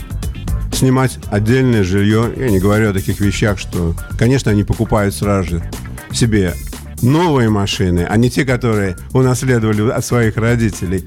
снимать 0.72 1.18
отдельное 1.30 1.84
жилье. 1.84 2.32
Я 2.37 2.50
не 2.50 2.58
говорю 2.58 2.90
о 2.90 2.92
таких 2.92 3.20
вещах, 3.20 3.58
что, 3.58 3.94
конечно, 4.18 4.50
они 4.50 4.64
покупают 4.64 5.14
сразу 5.14 5.48
же 5.48 5.70
себе 6.12 6.54
новые 7.02 7.48
машины, 7.48 8.06
а 8.08 8.16
не 8.16 8.30
те, 8.30 8.44
которые 8.44 8.96
унаследовали 9.12 9.90
от 9.90 10.04
своих 10.04 10.37
родителей. 10.37 11.04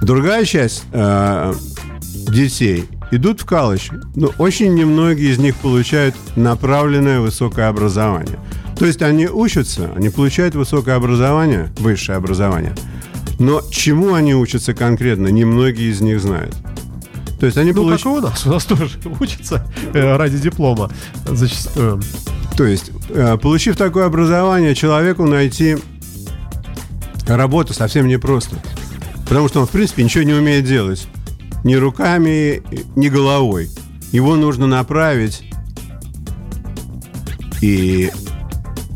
Другая 0.00 0.44
часть 0.44 0.84
э, 0.92 1.54
детей 2.28 2.88
идут 3.12 3.42
в 3.42 3.46
колледж, 3.46 3.90
но 4.16 4.32
очень 4.38 4.74
немногие 4.74 5.30
из 5.30 5.38
них 5.38 5.54
получают 5.56 6.16
направленное 6.34 7.20
высокое 7.20 7.68
образование. 7.68 8.38
То 8.76 8.86
есть 8.86 9.02
они 9.02 9.28
учатся, 9.28 9.92
они 9.94 10.08
получают 10.08 10.56
высокое 10.56 10.96
образование, 10.96 11.70
высшее 11.78 12.16
образование, 12.16 12.74
но 13.38 13.60
чему 13.70 14.14
они 14.14 14.34
учатся 14.34 14.74
конкретно, 14.74 15.28
немногие 15.28 15.90
из 15.90 16.00
них 16.00 16.20
знают. 16.20 16.56
То 17.42 17.46
есть 17.46 17.58
они 17.58 17.72
ну, 17.72 17.82
получ... 17.82 18.04
как 18.04 18.12
у 18.12 18.20
нас. 18.20 18.46
У 18.46 18.50
нас 18.50 18.64
тоже 18.64 19.00
учатся 19.20 19.66
э, 19.92 20.16
ради 20.16 20.38
диплома 20.38 20.88
зачастую. 21.26 22.00
То 22.56 22.62
есть, 22.62 22.92
э, 23.08 23.36
получив 23.36 23.76
такое 23.76 24.06
образование, 24.06 24.76
человеку 24.76 25.26
найти 25.26 25.76
работу 27.26 27.74
совсем 27.74 28.06
непросто. 28.06 28.54
Потому 29.24 29.48
что 29.48 29.58
он, 29.58 29.66
в 29.66 29.70
принципе, 29.70 30.04
ничего 30.04 30.22
не 30.22 30.34
умеет 30.34 30.66
делать 30.66 31.08
ни 31.64 31.74
руками, 31.74 32.62
ни 32.94 33.08
головой. 33.08 33.70
Его 34.12 34.36
нужно 34.36 34.68
направить. 34.68 35.42
И 37.60 38.12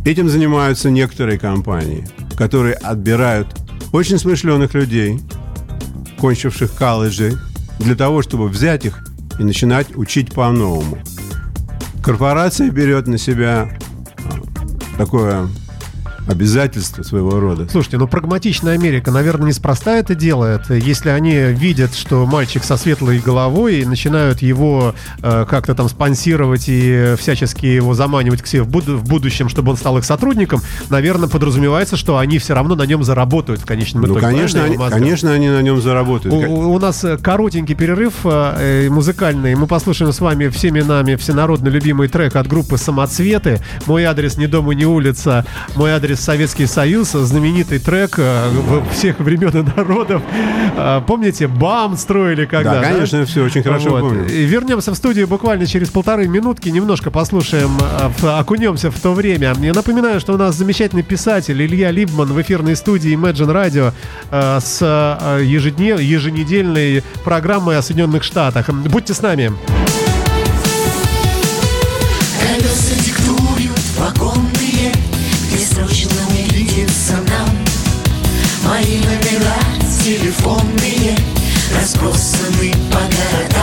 этим 0.05 0.29
занимаются 0.29 0.89
некоторые 0.89 1.41
компании, 1.41 2.07
которые 2.39 2.75
отбирают 2.75 3.49
очень 3.91 4.19
смышленых 4.19 4.73
людей, 4.75 5.19
кончивших 6.21 6.73
колледжи, 6.77 7.37
для 7.79 7.95
того, 7.95 8.23
чтобы 8.23 8.49
взять 8.49 8.85
их 8.85 9.05
и 9.39 9.45
начинать 9.45 9.97
учить 9.97 10.33
по-новому. 10.33 10.99
Корпорация 12.03 12.71
берет 12.71 13.07
на 13.07 13.19
себя 13.19 13.69
а, 14.19 14.97
такое 14.97 15.49
обязательство 16.27 17.03
своего 17.03 17.39
рода. 17.41 17.69
Слушайте, 17.71 17.99
ну 17.99 18.09
прагматичная 18.09 18.75
Америка, 18.75 19.11
наверное, 19.11 19.49
неспроста 19.49 19.97
это 19.97 20.15
делает. 20.15 20.69
Если 20.71 21.11
они 21.11 21.35
видят, 21.53 21.95
что 21.95 22.27
мальчик 22.27 22.65
со 22.65 22.77
светлой 22.77 23.19
головой, 23.19 23.81
и 23.81 23.85
начинают 23.85 24.43
его 24.43 24.95
э, 25.23 25.47
как-то 25.49 25.75
там 25.75 25.89
спонсировать 25.89 26.65
и 26.69 27.15
всячески 27.19 27.67
его 27.67 27.95
заманивать 27.95 28.43
к 28.43 28.47
себе 28.47 28.63
в, 28.63 28.69
буд- 28.69 28.89
в 28.89 29.09
будущем, 29.09 29.49
чтобы 29.49 29.71
он 29.71 29.77
стал 29.77 29.99
их 29.99 30.05
сотрудником, 30.05 30.61
наверное, 30.91 31.29
подразумевается, 31.29 31.97
что 31.97 32.19
они 32.19 32.39
все 32.39 32.55
равно 32.55 32.75
на 32.75 32.83
нем 32.83 33.05
заработают 33.05 33.61
в 33.61 33.67
конечном 33.67 34.03
ну, 34.03 34.09
итоге. 34.09 34.21
Ну, 34.21 34.33
конечно, 34.33 34.65
они, 34.65 34.77
конечно, 34.77 35.33
они 35.33 35.49
на 35.49 35.63
нем 35.63 35.81
заработают. 35.81 36.35
У, 36.35 36.71
у 36.71 36.79
нас 36.79 37.05
коротенький 37.23 37.75
перерыв 37.75 38.15
э, 38.25 38.89
музыкальный. 38.91 39.55
Мы 39.55 39.67
послушаем 39.67 40.13
с 40.13 40.21
вами 40.21 40.49
всеми 40.49 40.81
нами 40.81 41.17
всенародно 41.17 41.69
любимый 41.69 42.09
трек 42.09 42.37
от 42.37 42.47
группы 42.47 42.79
«Самоцветы». 42.79 43.61
Мой 43.87 44.05
адрес 44.05 44.37
не 44.37 44.47
дома, 44.47 44.75
не 44.75 44.87
улица. 44.87 45.45
Мой 45.75 45.93
адрес 45.93 46.16
Советский 46.21 46.67
Союз, 46.67 47.13
знаменитый 47.13 47.79
трек 47.79 48.15
э, 48.19 48.51
всех 48.93 49.21
времен 49.21 49.51
и 49.51 49.63
народов. 49.77 50.23
Э, 50.77 51.01
помните, 51.07 51.47
БАМ 51.47 51.97
строили 51.97 52.47
когда? 52.47 52.81
Да, 52.81 52.83
конечно, 52.83 53.21
да? 53.21 53.27
все 53.27 53.45
очень 53.45 53.63
хорошо 53.63 53.91
вот. 53.91 54.01
помню. 54.01 54.29
И 54.29 54.45
вернемся 54.45 54.93
в 54.93 54.97
студию 54.97 55.29
буквально 55.29 55.67
через 55.67 55.89
полторы 55.91 56.27
минутки, 56.29 56.69
немножко 56.69 57.11
послушаем, 57.11 57.71
э, 58.23 58.27
окунемся 58.27 58.91
в 58.91 58.99
то 59.01 59.13
время. 59.13 59.55
Я 59.61 59.73
напоминаю, 59.73 60.21
что 60.21 60.35
у 60.35 60.37
нас 60.37 60.55
замечательный 60.55 61.03
писатель 61.03 61.61
Илья 61.63 61.91
Либман 61.91 62.33
в 62.33 62.41
эфирной 62.41 62.77
студии 62.77 63.15
Imagine 63.17 63.53
Radio 63.53 63.93
с 64.61 64.81
ежеднев... 65.43 66.01
еженедельной 66.01 67.03
программой 67.25 67.79
о 67.79 67.83
Соединенных 67.83 68.23
Штатах. 68.23 68.69
Будьте 68.71 69.15
с 69.15 69.23
нами. 69.23 69.53
Мои 78.87 78.99
номера 78.99 79.57
телефонные 80.05 81.17
Разбросаны 81.75 82.73
по 82.93 83.01
городам 83.01 83.56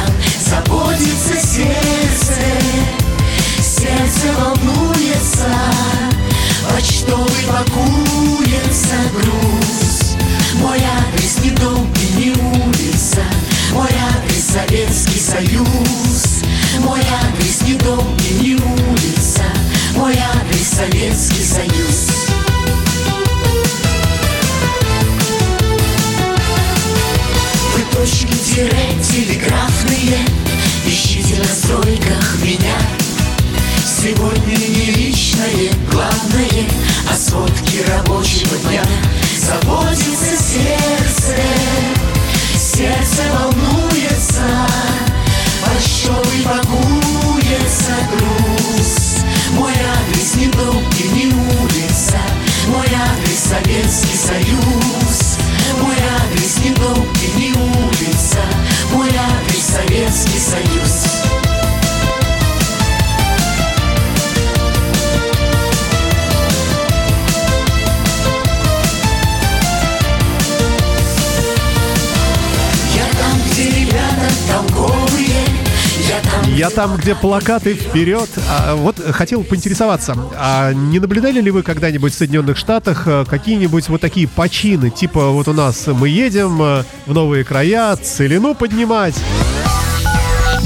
Я 76.64 76.70
там, 76.70 76.96
где 76.96 77.14
плакаты 77.14 77.74
вперед. 77.74 78.30
А, 78.50 78.76
вот 78.76 78.96
хотел 78.98 79.44
поинтересоваться, 79.44 80.16
а 80.34 80.72
не 80.72 81.00
наблюдали 81.00 81.42
ли 81.42 81.52
вы 81.52 81.62
когда-нибудь 81.62 82.14
в 82.14 82.16
Соединенных 82.16 82.56
Штатах 82.56 83.04
э, 83.06 83.26
какие-нибудь 83.28 83.90
вот 83.90 84.00
такие 84.00 84.30
почины? 84.30 84.90
Типа 84.90 85.32
вот 85.32 85.50
у 85.50 85.54
нас 85.54 85.88
мы 85.88 86.08
едем 86.08 86.62
э, 86.62 86.84
в 87.06 87.14
новые 87.14 87.44
края, 87.44 87.98
целину 87.98 88.56
поднимать. 88.56 89.16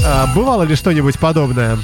А, 0.06 0.32
бывало 0.36 0.62
ли 0.62 0.76
что-нибудь 0.76 1.18
подобное? 1.18 1.76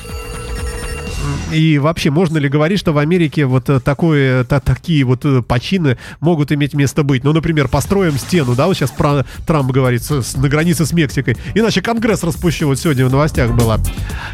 И 1.55 1.79
вообще, 1.79 2.11
можно 2.11 2.39
ли 2.39 2.49
говорить, 2.49 2.81
что 2.81 2.93
в 2.93 2.99
Америке 2.99 3.47
вот 3.47 3.69
э, 3.71 3.81
такое, 3.81 4.45
та, 4.45 4.61
такие 4.61 5.05
вот 5.05 5.25
э, 5.25 5.43
почины 5.43 5.97
могут 6.21 6.51
иметь 6.53 6.75
место 6.75 7.05
быть? 7.05 7.23
Ну, 7.23 7.33
например, 7.33 7.69
построим 7.69 8.19
стену, 8.19 8.55
да, 8.55 8.67
вот 8.67 8.77
сейчас 8.77 8.91
про 8.91 9.25
Трамп 9.47 9.71
говорит, 9.71 10.03
с, 10.03 10.37
на 10.37 10.49
границе 10.49 10.85
с 10.85 10.93
Мексикой, 10.93 11.37
иначе 11.55 11.81
Конгресс 11.81 12.25
распущу, 12.25 12.67
вот 12.67 12.79
сегодня 12.79 13.07
в 13.07 13.11
новостях 13.11 13.55
было. 13.55 13.79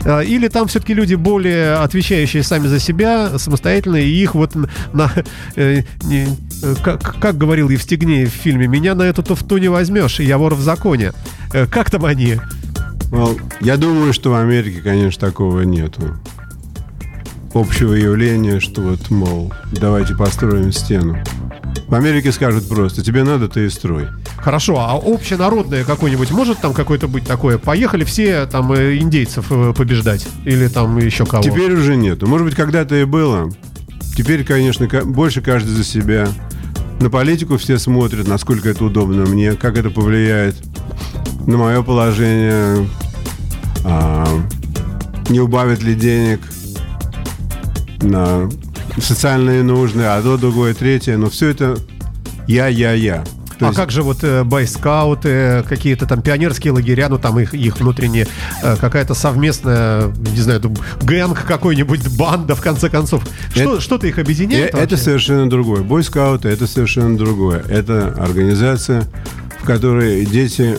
Э, 0.04 0.24
или 0.24 0.48
там 0.48 0.68
все-таки 0.68 0.94
люди 0.94 1.14
более 1.14 1.74
отвечающие 1.74 2.42
сами 2.42 2.66
за 2.68 2.80
себя, 2.80 3.38
самостоятельные, 3.38 4.06
и 4.06 4.22
их 4.22 4.34
вот 4.34 4.54
на... 4.92 5.12
Э, 5.56 5.82
не, 6.04 6.26
как, 6.82 7.20
как 7.20 7.36
говорил 7.36 7.68
Евстигней 7.68 8.24
в 8.24 8.30
фильме, 8.30 8.66
«Меня 8.66 8.94
на 8.94 9.02
эту 9.02 9.22
туфту 9.22 9.58
не 9.58 9.68
возьмешь, 9.68 10.20
я 10.20 10.38
вор 10.38 10.54
в 10.54 10.60
законе». 10.60 11.12
Э, 11.52 11.66
как 11.66 11.90
там 11.90 12.04
они? 12.04 12.38
Well, 13.10 13.40
я 13.60 13.76
думаю, 13.76 14.12
что 14.12 14.30
в 14.30 14.34
Америке, 14.34 14.80
конечно, 14.80 15.26
такого 15.26 15.62
нету 15.62 16.16
общего 17.54 17.94
явления, 17.94 18.60
что 18.60 18.80
вот, 18.82 19.10
мол, 19.10 19.52
давайте 19.72 20.14
построим 20.14 20.72
стену. 20.72 21.18
В 21.88 21.94
Америке 21.94 22.30
скажут 22.30 22.68
просто, 22.68 23.02
тебе 23.02 23.24
надо, 23.24 23.48
ты 23.48 23.66
и 23.66 23.68
строй. 23.68 24.06
Хорошо, 24.36 24.78
а 24.78 24.94
общенародное 24.94 25.84
какое-нибудь 25.84 26.30
может 26.30 26.60
там 26.60 26.72
какое-то 26.72 27.08
быть 27.08 27.24
такое? 27.24 27.58
Поехали 27.58 28.04
все 28.04 28.46
там 28.46 28.72
э, 28.72 28.96
индейцев 28.98 29.46
э, 29.50 29.74
побеждать? 29.76 30.26
Или 30.44 30.68
там 30.68 30.96
еще 30.98 31.26
кого? 31.26 31.42
Теперь 31.42 31.72
уже 31.72 31.96
нету. 31.96 32.26
Может 32.26 32.46
быть, 32.46 32.54
когда-то 32.54 32.94
и 32.94 33.04
было. 33.04 33.50
Теперь, 34.16 34.44
конечно, 34.44 34.88
больше 35.04 35.42
каждый 35.42 35.70
за 35.70 35.84
себя. 35.84 36.28
На 37.00 37.10
политику 37.10 37.58
все 37.58 37.78
смотрят, 37.78 38.28
насколько 38.28 38.68
это 38.68 38.84
удобно 38.84 39.26
мне, 39.26 39.52
как 39.54 39.76
это 39.76 39.90
повлияет 39.90 40.56
на 41.46 41.56
мое 41.56 41.82
положение, 41.82 42.86
а, 43.84 44.26
не 45.28 45.40
убавит 45.40 45.82
ли 45.82 45.94
денег– 45.94 46.40
на 48.02 48.48
социальные 48.98 49.62
нужды, 49.62 50.02
а 50.02 50.20
то 50.22 50.36
другое, 50.36 50.74
третье. 50.74 51.16
Но 51.16 51.30
все 51.30 51.48
это 51.48 51.76
я, 52.46 52.68
я, 52.68 52.92
я. 52.92 53.24
То 53.60 53.66
а 53.66 53.68
есть... 53.68 53.78
как 53.78 53.90
же 53.90 54.02
вот 54.02 54.24
э, 54.24 54.42
байскауты, 54.42 55.62
какие-то 55.68 56.06
там 56.06 56.22
пионерские 56.22 56.72
лагеря, 56.72 57.10
ну 57.10 57.18
там 57.18 57.38
их, 57.38 57.52
их 57.52 57.78
внутренние, 57.78 58.26
э, 58.62 58.76
какая-то 58.80 59.12
совместная, 59.12 60.08
не 60.32 60.40
знаю, 60.40 60.62
гэнг 61.02 61.44
какой-нибудь, 61.44 62.16
банда, 62.16 62.54
в 62.54 62.62
конце 62.62 62.88
концов. 62.88 63.22
Что, 63.50 63.74
это, 63.74 63.80
что-то 63.82 64.06
их 64.06 64.18
объединяет? 64.18 64.74
Э, 64.74 64.78
это 64.78 64.96
совершенно 64.96 65.48
другое. 65.50 65.82
Бойскауты– 65.82 66.48
это 66.50 66.66
совершенно 66.66 67.18
другое. 67.18 67.62
Это 67.68 68.14
организация, 68.18 69.02
в 69.60 69.66
которой 69.66 70.24
дети 70.24 70.78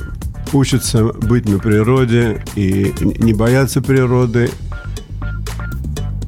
учатся 0.51 1.03
быть 1.03 1.47
на 1.47 1.59
природе 1.59 2.43
и 2.55 2.93
не 2.99 3.33
бояться 3.33 3.81
природы, 3.83 4.49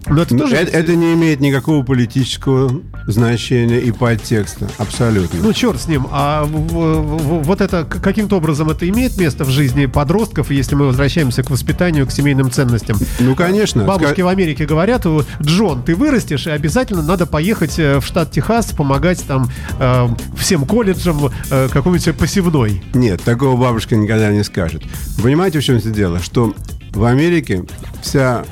но 0.07 0.21
это, 0.21 0.37
тоже... 0.37 0.55
это, 0.55 0.71
это 0.77 0.95
не 0.95 1.13
имеет 1.13 1.39
никакого 1.39 1.83
политического 1.83 2.81
значения 3.07 3.79
и 3.79 3.91
подтекста. 3.91 4.69
Абсолютно. 4.77 5.39
Ну, 5.41 5.53
черт 5.53 5.79
с 5.79 5.87
ним. 5.87 6.07
А 6.11 6.43
вот 6.45 7.61
это 7.61 7.85
каким-то 7.85 8.37
образом 8.37 8.69
это 8.69 8.87
имеет 8.89 9.17
место 9.17 9.45
в 9.45 9.49
жизни 9.49 9.85
подростков, 9.85 10.51
если 10.51 10.75
мы 10.75 10.87
возвращаемся 10.87 11.43
к 11.43 11.49
воспитанию, 11.49 12.05
к 12.07 12.11
семейным 12.11 12.51
ценностям? 12.51 12.97
Ну, 13.19 13.35
конечно. 13.35 13.83
Бабушки 13.83 14.21
в 14.21 14.27
Америке 14.27 14.65
говорят, 14.65 15.05
Джон, 15.41 15.83
ты 15.83 15.95
вырастешь, 15.95 16.47
и 16.47 16.49
обязательно 16.51 17.01
надо 17.01 17.25
поехать 17.25 17.77
э, 17.77 17.99
в 17.99 18.05
штат 18.05 18.31
Техас, 18.31 18.67
помогать 18.67 19.23
там 19.25 19.49
э, 19.79 20.07
всем 20.37 20.65
колледжам 20.65 21.29
э, 21.49 21.67
какой-нибудь 21.71 22.15
посевной. 22.17 22.83
Нет, 22.93 23.21
такого 23.23 23.59
бабушка 23.59 23.95
никогда 23.95 24.31
не 24.31 24.43
скажет. 24.43 24.83
Понимаете, 25.21 25.59
в 25.59 25.63
чем 25.63 25.77
это 25.77 25.89
дело? 25.89 26.19
Что 26.19 26.53
в 26.91 27.03
Америке 27.05 27.65
вся 28.01 28.45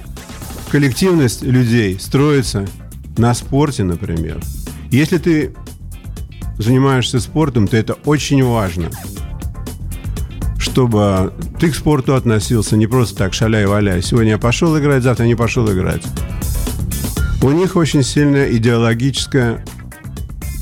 коллективность 0.72 1.44
людей 1.44 2.00
строится 2.00 2.66
на 3.18 3.34
спорте, 3.34 3.84
например. 3.84 4.40
Если 4.90 5.18
ты 5.18 5.54
занимаешься 6.58 7.20
спортом, 7.20 7.68
то 7.68 7.76
это 7.76 7.96
очень 8.06 8.42
важно, 8.42 8.90
чтобы 10.58 11.34
ты 11.60 11.72
к 11.72 11.76
спорту 11.76 12.16
относился 12.16 12.78
не 12.78 12.88
просто 12.88 13.18
так, 13.18 13.34
шаляй-валяй. 13.34 14.02
Сегодня 14.02 14.32
я 14.32 14.38
пошел 14.38 14.80
играть, 14.80 15.04
завтра 15.04 15.26
не 15.26 15.36
пошел 15.36 15.70
играть. 15.70 16.04
У 17.44 17.52
них 17.52 17.76
очень 17.76 18.02
сильная 18.02 18.50
идеологическая 18.56 19.66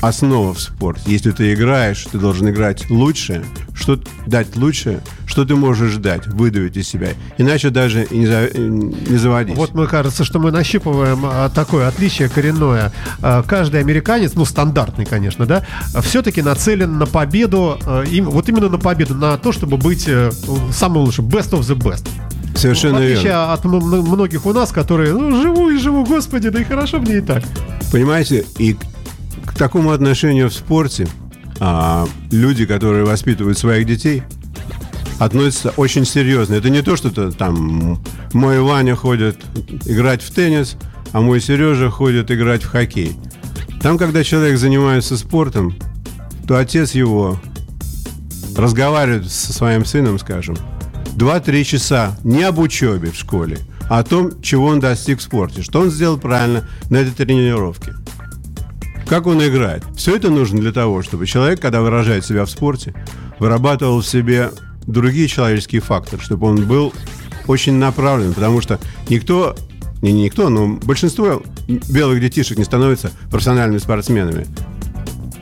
основа 0.02 0.54
в 0.54 0.60
спорте. 0.60 1.02
Если 1.06 1.30
ты 1.30 1.54
играешь, 1.54 2.06
ты 2.10 2.18
должен 2.18 2.48
играть 2.48 2.90
лучше, 2.90 3.44
что 3.80 3.98
дать 4.26 4.56
лучше, 4.56 5.00
что 5.26 5.44
ты 5.44 5.56
можешь 5.56 5.96
дать, 5.96 6.26
выдавить 6.26 6.76
из 6.76 6.88
себя. 6.88 7.10
Иначе 7.38 7.70
даже 7.70 8.04
и 8.04 8.18
не, 8.18 8.26
за, 8.26 8.50
не 8.56 9.16
заводить. 9.16 9.56
Вот 9.56 9.74
мне 9.74 9.86
кажется, 9.86 10.24
что 10.24 10.38
мы 10.38 10.50
нащипываем 10.50 11.20
а, 11.24 11.48
такое 11.48 11.88
отличие 11.88 12.28
коренное. 12.28 12.92
А, 13.22 13.42
каждый 13.42 13.80
американец, 13.80 14.34
ну 14.34 14.44
стандартный, 14.44 15.06
конечно, 15.06 15.46
да, 15.46 15.64
все-таки 16.02 16.42
нацелен 16.42 16.98
на 16.98 17.06
победу, 17.06 17.78
а, 17.86 18.04
вот 18.24 18.48
именно 18.48 18.68
на 18.68 18.78
победу, 18.78 19.14
на 19.14 19.38
то, 19.38 19.52
чтобы 19.52 19.76
быть 19.76 20.04
э, 20.06 20.30
самым 20.72 21.04
лучшим, 21.04 21.26
best 21.26 21.50
of 21.52 21.60
the 21.60 21.76
best. 21.76 22.06
Совершенно 22.54 22.98
В 22.98 23.02
отличие 23.02 23.24
верно. 23.24 23.52
от 23.52 23.64
многих 23.64 24.44
у 24.44 24.52
нас, 24.52 24.72
которые, 24.72 25.14
ну, 25.14 25.40
живу 25.40 25.70
и 25.70 25.78
живу, 25.78 26.04
господи, 26.04 26.50
да 26.50 26.60
и 26.60 26.64
хорошо 26.64 26.98
мне 26.98 27.18
и 27.18 27.20
так. 27.20 27.42
Понимаете, 27.92 28.44
и 28.58 28.76
к 29.46 29.54
такому 29.54 29.92
отношению 29.92 30.50
в 30.50 30.54
спорте 30.54 31.08
а, 31.60 32.08
люди, 32.30 32.64
которые 32.64 33.04
воспитывают 33.04 33.58
своих 33.58 33.86
детей, 33.86 34.22
относятся 35.18 35.70
очень 35.76 36.06
серьезно. 36.06 36.54
Это 36.54 36.70
не 36.70 36.82
то, 36.82 36.96
что 36.96 37.08
-то, 37.08 37.30
там 37.30 38.00
мой 38.32 38.60
Ваня 38.60 38.96
ходит 38.96 39.36
играть 39.84 40.22
в 40.22 40.30
теннис, 40.32 40.76
а 41.12 41.20
мой 41.20 41.40
Сережа 41.40 41.90
ходит 41.90 42.30
играть 42.30 42.62
в 42.62 42.70
хоккей. 42.70 43.16
Там, 43.82 43.98
когда 43.98 44.24
человек 44.24 44.58
занимается 44.58 45.18
спортом, 45.18 45.74
то 46.48 46.56
отец 46.56 46.92
его 46.92 47.38
разговаривает 48.56 49.30
со 49.30 49.52
своим 49.52 49.84
сыном, 49.84 50.18
скажем, 50.18 50.56
2-3 51.16 51.64
часа 51.64 52.16
не 52.24 52.42
об 52.42 52.58
учебе 52.58 53.10
в 53.10 53.16
школе, 53.16 53.58
а 53.90 53.98
о 53.98 54.04
том, 54.04 54.40
чего 54.40 54.66
он 54.66 54.80
достиг 54.80 55.18
в 55.18 55.22
спорте, 55.22 55.62
что 55.62 55.80
он 55.80 55.90
сделал 55.90 56.18
правильно 56.18 56.66
на 56.88 56.96
этой 56.96 57.12
тренировке 57.12 57.94
как 59.10 59.26
он 59.26 59.44
играет. 59.44 59.82
Все 59.96 60.14
это 60.14 60.30
нужно 60.30 60.60
для 60.60 60.70
того, 60.70 61.02
чтобы 61.02 61.26
человек, 61.26 61.60
когда 61.60 61.80
выражает 61.80 62.24
себя 62.24 62.44
в 62.44 62.50
спорте, 62.50 62.94
вырабатывал 63.40 64.02
в 64.02 64.06
себе 64.06 64.52
другие 64.86 65.26
человеческие 65.26 65.80
факторы, 65.80 66.22
чтобы 66.22 66.46
он 66.46 66.64
был 66.64 66.94
очень 67.48 67.72
направлен, 67.74 68.32
потому 68.32 68.60
что 68.60 68.78
никто, 69.08 69.56
не 70.00 70.12
никто, 70.12 70.48
но 70.48 70.78
большинство 70.84 71.42
белых 71.66 72.20
детишек 72.20 72.56
не 72.56 72.62
становятся 72.62 73.10
профессиональными 73.32 73.78
спортсменами. 73.78 74.46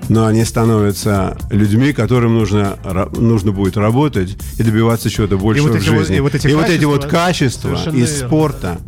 Но 0.09 0.25
они 0.25 0.47
становятся 0.47 1.37
людьми, 1.51 1.93
которым 1.93 2.39
нужно, 2.39 2.79
нужно 3.19 3.53
будет 3.53 3.77
работать 3.77 4.39
и 4.57 4.63
добиваться 4.63 5.11
чего-то 5.11 5.37
большего 5.37 5.77
в 5.77 5.83
жизни. 5.83 6.17
и 6.17 6.21
вот 6.21 6.35
эти, 6.35 6.47
и 6.47 6.55
вот 6.55 6.71
эти 6.71 6.85
вот 6.87 7.05
качества 7.05 7.79
из 7.93 8.19
спорта, 8.21 8.79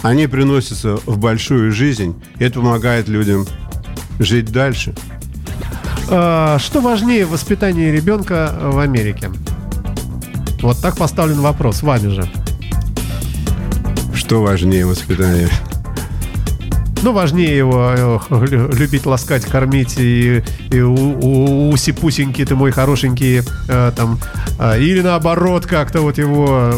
они 0.00 0.26
приносятся 0.26 0.96
в 1.04 1.18
большую 1.18 1.70
жизнь, 1.70 2.14
и 2.38 2.44
это 2.44 2.60
помогает 2.60 3.06
людям 3.06 3.46
жить 4.20 4.52
дальше. 4.52 4.94
А, 6.08 6.58
что 6.58 6.80
важнее 6.80 7.24
в 7.26 7.30
воспитании 7.30 7.90
ребенка 7.90 8.54
в 8.60 8.78
Америке? 8.78 9.30
Вот 10.62 10.80
так 10.80 10.96
поставлен 10.96 11.40
вопрос, 11.40 11.82
вами 11.82 12.08
же. 12.08 12.30
Что 14.14 14.42
важнее 14.42 14.86
воспитание? 14.86 15.48
Ну, 17.02 17.12
важнее 17.12 17.56
его 17.56 17.94
любить, 18.30 19.06
ласкать, 19.06 19.46
кормить 19.46 19.94
и, 19.98 20.42
и 20.70 20.80
уси-пусенький 20.80 22.44
ты 22.44 22.54
мой 22.54 22.72
хорошенький 22.72 23.42
э, 23.68 23.92
там. 23.96 24.18
Э, 24.58 24.78
или 24.78 25.00
наоборот, 25.00 25.66
как-то 25.66 26.02
вот 26.02 26.18
его... 26.18 26.72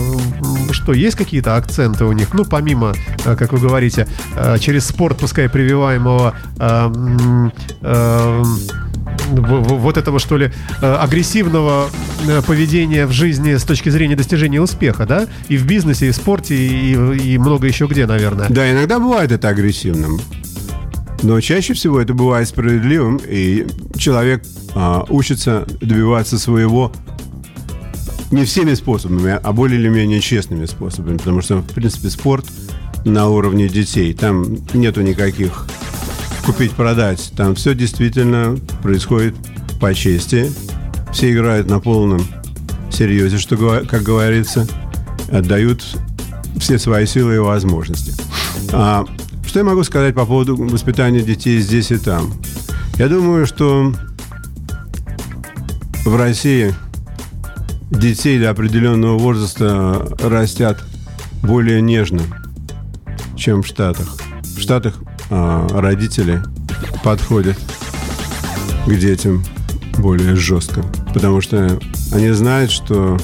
Что, 0.70 0.92
есть 0.92 1.16
какие-то 1.16 1.56
акценты 1.56 2.04
у 2.04 2.12
них? 2.12 2.34
Ну, 2.34 2.44
помимо, 2.44 2.94
э, 3.24 3.36
как 3.36 3.52
вы 3.52 3.58
говорите, 3.58 4.06
э, 4.36 4.58
через 4.58 4.86
спорт, 4.86 5.18
пускай 5.18 5.48
прививаемого 5.48 6.34
э, 6.58 6.92
э, 7.80 8.42
вот 9.32 9.96
этого, 9.96 10.18
что 10.18 10.36
ли, 10.36 10.52
э, 10.80 10.94
агрессивного 10.94 11.90
э, 12.26 12.42
поведения 12.42 13.06
в 13.06 13.12
жизни 13.12 13.56
с 13.56 13.64
точки 13.64 13.88
зрения 13.88 14.16
достижения 14.16 14.60
успеха, 14.60 15.06
да? 15.06 15.26
И 15.48 15.56
в 15.56 15.66
бизнесе, 15.66 16.08
и 16.08 16.10
в 16.10 16.16
спорте, 16.16 16.54
и, 16.54 16.92
и 16.92 17.38
много 17.38 17.66
еще 17.66 17.86
где, 17.86 18.06
наверное. 18.06 18.46
Да, 18.48 18.70
иногда 18.70 18.98
бывает 18.98 19.32
это 19.32 19.48
агрессивным. 19.48 20.20
Но 21.22 21.40
чаще 21.40 21.74
всего 21.74 22.00
это 22.00 22.14
бывает 22.14 22.48
справедливым, 22.48 23.20
и 23.24 23.66
человек 23.96 24.42
а, 24.74 25.04
учится 25.08 25.66
добиваться 25.80 26.38
своего 26.38 26.92
не 28.32 28.44
всеми 28.44 28.74
способами, 28.74 29.38
а 29.40 29.52
более 29.52 29.78
или 29.78 29.88
менее 29.88 30.20
честными 30.20 30.64
способами, 30.66 31.18
потому 31.18 31.42
что, 31.42 31.58
в 31.58 31.66
принципе, 31.66 32.08
спорт 32.08 32.46
на 33.04 33.28
уровне 33.28 33.68
детей, 33.68 34.12
там 34.14 34.56
нету 34.72 35.02
никаких 35.02 35.66
купить-продать, 36.44 37.32
там 37.36 37.54
все 37.54 37.74
действительно 37.74 38.56
происходит 38.82 39.34
по 39.80 39.94
чести, 39.94 40.52
все 41.12 41.32
играют 41.32 41.68
на 41.68 41.80
полном 41.80 42.24
серьезе, 42.90 43.38
что, 43.38 43.56
как 43.88 44.02
говорится, 44.02 44.66
отдают 45.30 45.84
все 46.58 46.78
свои 46.78 47.06
силы 47.06 47.36
и 47.36 47.38
возможности. 47.38 48.12
А, 48.72 49.04
что 49.46 49.60
я 49.60 49.64
могу 49.64 49.84
сказать 49.84 50.14
по 50.14 50.26
поводу 50.26 50.56
воспитания 50.56 51.20
детей 51.20 51.60
здесь 51.60 51.90
и 51.90 51.98
там? 51.98 52.32
Я 52.98 53.08
думаю, 53.08 53.46
что 53.46 53.92
в 56.04 56.16
России 56.16 56.74
детей 57.90 58.40
до 58.40 58.50
определенного 58.50 59.18
возраста 59.18 60.08
растят 60.20 60.82
более 61.42 61.80
нежно, 61.80 62.22
чем 63.36 63.62
в 63.62 63.66
Штатах. 63.66 64.16
В 64.42 64.60
Штатах 64.60 64.94
а, 65.34 65.66
родители 65.80 66.42
подходят 67.02 67.56
к 68.86 68.94
детям 68.94 69.42
более 69.96 70.36
жестко, 70.36 70.84
потому 71.14 71.40
что 71.40 71.78
они 72.12 72.28
знают, 72.32 72.70
что 72.70 73.16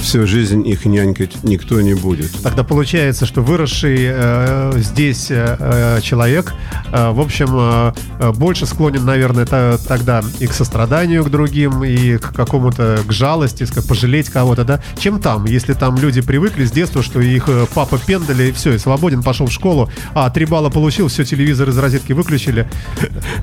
всю 0.00 0.26
жизнь 0.26 0.66
их 0.66 0.84
нянькать 0.84 1.42
никто 1.42 1.80
не 1.80 1.94
будет. 1.94 2.30
Тогда 2.42 2.64
получается, 2.64 3.26
что 3.26 3.42
выросший 3.42 3.96
э, 4.00 4.72
здесь 4.76 5.30
э, 5.30 5.56
э 5.58 6.00
человек, 6.02 6.52
э, 6.92 7.10
в 7.10 7.20
общем, 7.20 7.48
э, 7.52 7.92
э, 8.18 8.32
больше 8.32 8.66
склонен, 8.66 9.04
наверное, 9.04 9.46
та, 9.46 9.78
тогда 9.78 10.22
и 10.38 10.46
к 10.46 10.52
состраданию 10.52 11.24
к 11.24 11.30
другим, 11.30 11.84
и 11.84 12.16
к 12.18 12.32
какому-то, 12.32 13.00
к 13.06 13.12
жалости, 13.12 13.66
как 13.66 13.84
пожалеть 13.84 14.28
кого-то, 14.30 14.64
да, 14.64 14.80
чем 14.98 15.20
там, 15.20 15.44
если 15.44 15.74
там 15.74 15.96
люди 15.96 16.20
привыкли 16.20 16.64
с 16.64 16.70
детства, 16.70 17.02
что 17.02 17.20
их 17.20 17.48
э, 17.48 17.66
папа 17.74 17.98
пендали, 17.98 18.44
и 18.44 18.52
все, 18.52 18.74
и 18.74 18.78
свободен, 18.78 19.22
пошел 19.22 19.46
в 19.46 19.52
школу, 19.52 19.90
а 20.14 20.30
три 20.30 20.46
балла 20.46 20.70
получил, 20.70 21.08
все, 21.08 21.24
телевизор 21.24 21.68
из 21.68 21.78
розетки 21.78 22.12
выключили. 22.12 22.68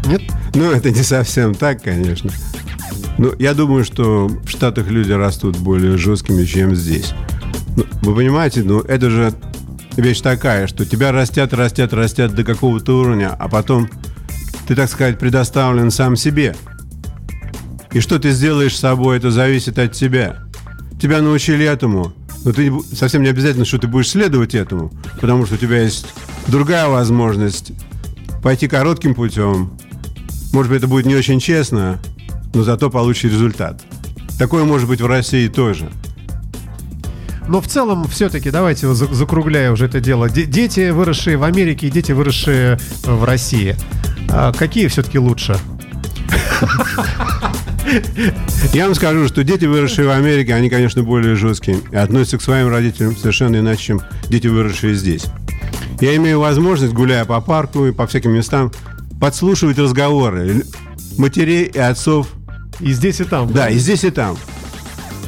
Нет? 0.06 0.22
Ну, 0.54 0.72
это 0.72 0.90
не 0.92 1.04
совсем 1.04 1.54
так, 1.54 1.84
конечно. 1.84 2.32
Ну, 3.18 3.34
я 3.40 3.54
думаю, 3.54 3.84
что 3.84 4.28
в 4.28 4.48
Штатах 4.48 4.90
люди 4.90 5.12
растут 5.12 5.58
более 5.58 5.98
жесткими, 5.98 6.44
чем 6.48 6.76
здесь. 6.76 7.14
Ну, 7.76 7.86
вы 8.02 8.16
понимаете, 8.16 8.64
ну, 8.64 8.80
это 8.80 9.10
же 9.10 9.34
вещь 9.98 10.22
такая, 10.22 10.68
что 10.68 10.86
тебя 10.86 11.12
растят, 11.12 11.54
растят, 11.54 11.94
растят 11.94 12.34
до 12.34 12.44
какого-то 12.44 13.00
уровня, 13.00 13.36
а 13.38 13.48
потом 13.48 13.90
ты, 14.68 14.76
так 14.76 14.90
сказать, 14.90 15.20
предоставлен 15.20 15.92
сам 15.92 16.16
себе. 16.16 16.56
И 17.92 18.00
что 18.00 18.20
ты 18.20 18.32
сделаешь 18.32 18.76
с 18.76 18.80
собой, 18.80 19.18
это 19.18 19.32
зависит 19.32 19.80
от 19.80 19.94
тебя. 19.94 20.38
Тебя 21.02 21.22
научили 21.22 21.66
этому, 21.66 22.14
но 22.44 22.52
ты 22.52 22.72
совсем 22.94 23.24
не 23.24 23.30
обязательно, 23.30 23.66
что 23.66 23.78
ты 23.78 23.88
будешь 23.88 24.10
следовать 24.10 24.56
этому, 24.56 24.92
потому 25.20 25.46
что 25.46 25.56
у 25.56 25.58
тебя 25.58 25.82
есть 25.82 26.08
другая 26.48 26.88
возможность 26.88 27.72
пойти 28.42 28.68
коротким 28.68 29.16
путем. 29.16 29.78
Может 30.54 30.72
быть, 30.72 30.80
это 30.80 30.88
будет 30.88 31.06
не 31.06 31.16
очень 31.16 31.40
честно, 31.40 32.00
но 32.54 32.64
зато 32.64 32.90
получишь 32.90 33.32
результат. 33.32 33.84
Такое 34.40 34.64
может 34.64 34.88
быть 34.88 35.02
в 35.02 35.06
России 35.06 35.48
тоже. 35.48 35.90
Но 37.48 37.62
в 37.62 37.68
целом, 37.68 38.08
все-таки, 38.08 38.52
давайте 38.52 38.94
закругляя 38.94 39.72
уже 39.72 39.86
это 39.86 40.00
дело. 40.00 40.30
Дети, 40.30 40.90
выросшие 40.90 41.38
в 41.38 41.44
Америке, 41.44 41.88
и 41.88 41.90
дети, 41.90 42.12
выросшие 42.12 42.78
в 43.04 43.24
России. 43.24 43.76
А 44.30 44.52
какие 44.52 44.88
все-таки 44.88 45.18
лучше? 45.18 45.58
Я 48.74 48.86
вам 48.86 48.96
скажу, 48.96 49.28
что 49.28 49.44
дети, 49.44 49.66
выросшие 49.66 50.08
в 50.08 50.12
Америке, 50.12 50.54
они, 50.54 50.70
конечно, 50.70 51.04
более 51.04 51.36
жесткие 51.36 51.80
относятся 51.94 52.38
к 52.38 52.42
своим 52.42 52.68
родителям 52.68 53.16
совершенно 53.16 53.58
иначе, 53.58 53.84
чем 53.84 54.02
дети, 54.28 54.48
выросшие 54.48 54.94
здесь. 54.94 55.26
Я 56.02 56.16
имею 56.18 56.40
возможность, 56.40 56.94
гуляя 56.94 57.26
по 57.26 57.40
парку 57.40 57.86
и 57.86 57.92
по 57.92 58.06
всяким 58.08 58.32
местам, 58.32 58.72
подслушивать 59.22 59.80
разговоры 59.80 60.64
матерей 61.18 61.64
и 61.64 61.80
отцов 61.80 62.28
и 62.80 62.92
здесь, 62.92 63.20
и 63.22 63.24
там. 63.24 63.52
Да, 63.52 63.70
и 63.70 63.78
здесь, 63.78 64.04
и 64.04 64.12
там. 64.12 64.38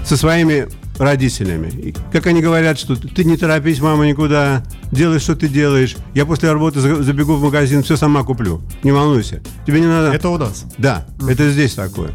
Со 0.05 0.17
своими 0.17 0.67
родителями. 0.99 1.69
И 1.69 1.95
как 2.11 2.27
они 2.27 2.41
говорят, 2.41 2.77
что 2.77 2.95
ты 2.95 3.23
не 3.23 3.37
торопись, 3.37 3.79
мама, 3.79 4.07
никуда, 4.07 4.63
делай, 4.91 5.19
что 5.19 5.35
ты 5.35 5.47
делаешь. 5.47 5.95
Я 6.13 6.25
после 6.25 6.51
работы 6.51 6.79
забегу 6.79 7.35
в 7.35 7.43
магазин, 7.43 7.83
все 7.83 7.95
сама 7.95 8.23
куплю. 8.23 8.61
Не 8.83 8.91
волнуйся. 8.91 9.41
Тебе 9.65 9.79
не 9.79 9.87
надо... 9.87 10.13
Это 10.13 10.29
у 10.29 10.37
нас? 10.37 10.65
Да, 10.77 11.05
mm. 11.19 11.31
это 11.31 11.49
здесь 11.49 11.73
такое. 11.73 12.11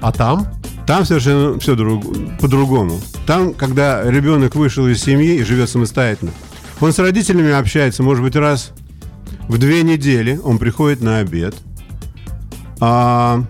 А 0.00 0.12
там? 0.12 0.46
Там 0.86 1.04
совершенно 1.04 1.58
все 1.58 1.74
друг... 1.74 2.04
по-другому. 2.40 3.00
Там, 3.26 3.54
когда 3.54 4.02
ребенок 4.10 4.54
вышел 4.54 4.86
из 4.86 5.02
семьи 5.02 5.36
и 5.36 5.44
живет 5.44 5.70
самостоятельно, 5.70 6.32
он 6.80 6.92
с 6.92 6.98
родителями 6.98 7.52
общается, 7.52 8.02
может 8.02 8.22
быть, 8.22 8.36
раз 8.36 8.72
в 9.48 9.58
две 9.58 9.82
недели 9.82 10.40
он 10.42 10.58
приходит 10.58 11.00
на 11.00 11.18
обед. 11.18 11.54
А 12.80 13.44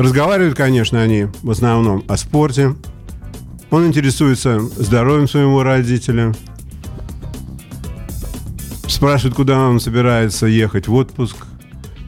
Разговаривают, 0.00 0.56
конечно, 0.56 1.02
они 1.02 1.26
в 1.42 1.50
основном 1.50 2.04
о 2.08 2.16
спорте. 2.16 2.74
Он 3.70 3.86
интересуется 3.86 4.60
здоровьем 4.60 5.28
своего 5.28 5.62
родителя. 5.62 6.34
Спрашивает, 8.88 9.34
куда 9.34 9.58
он 9.58 9.80
собирается 9.80 10.46
ехать 10.46 10.88
в 10.88 10.94
отпуск. 10.94 11.36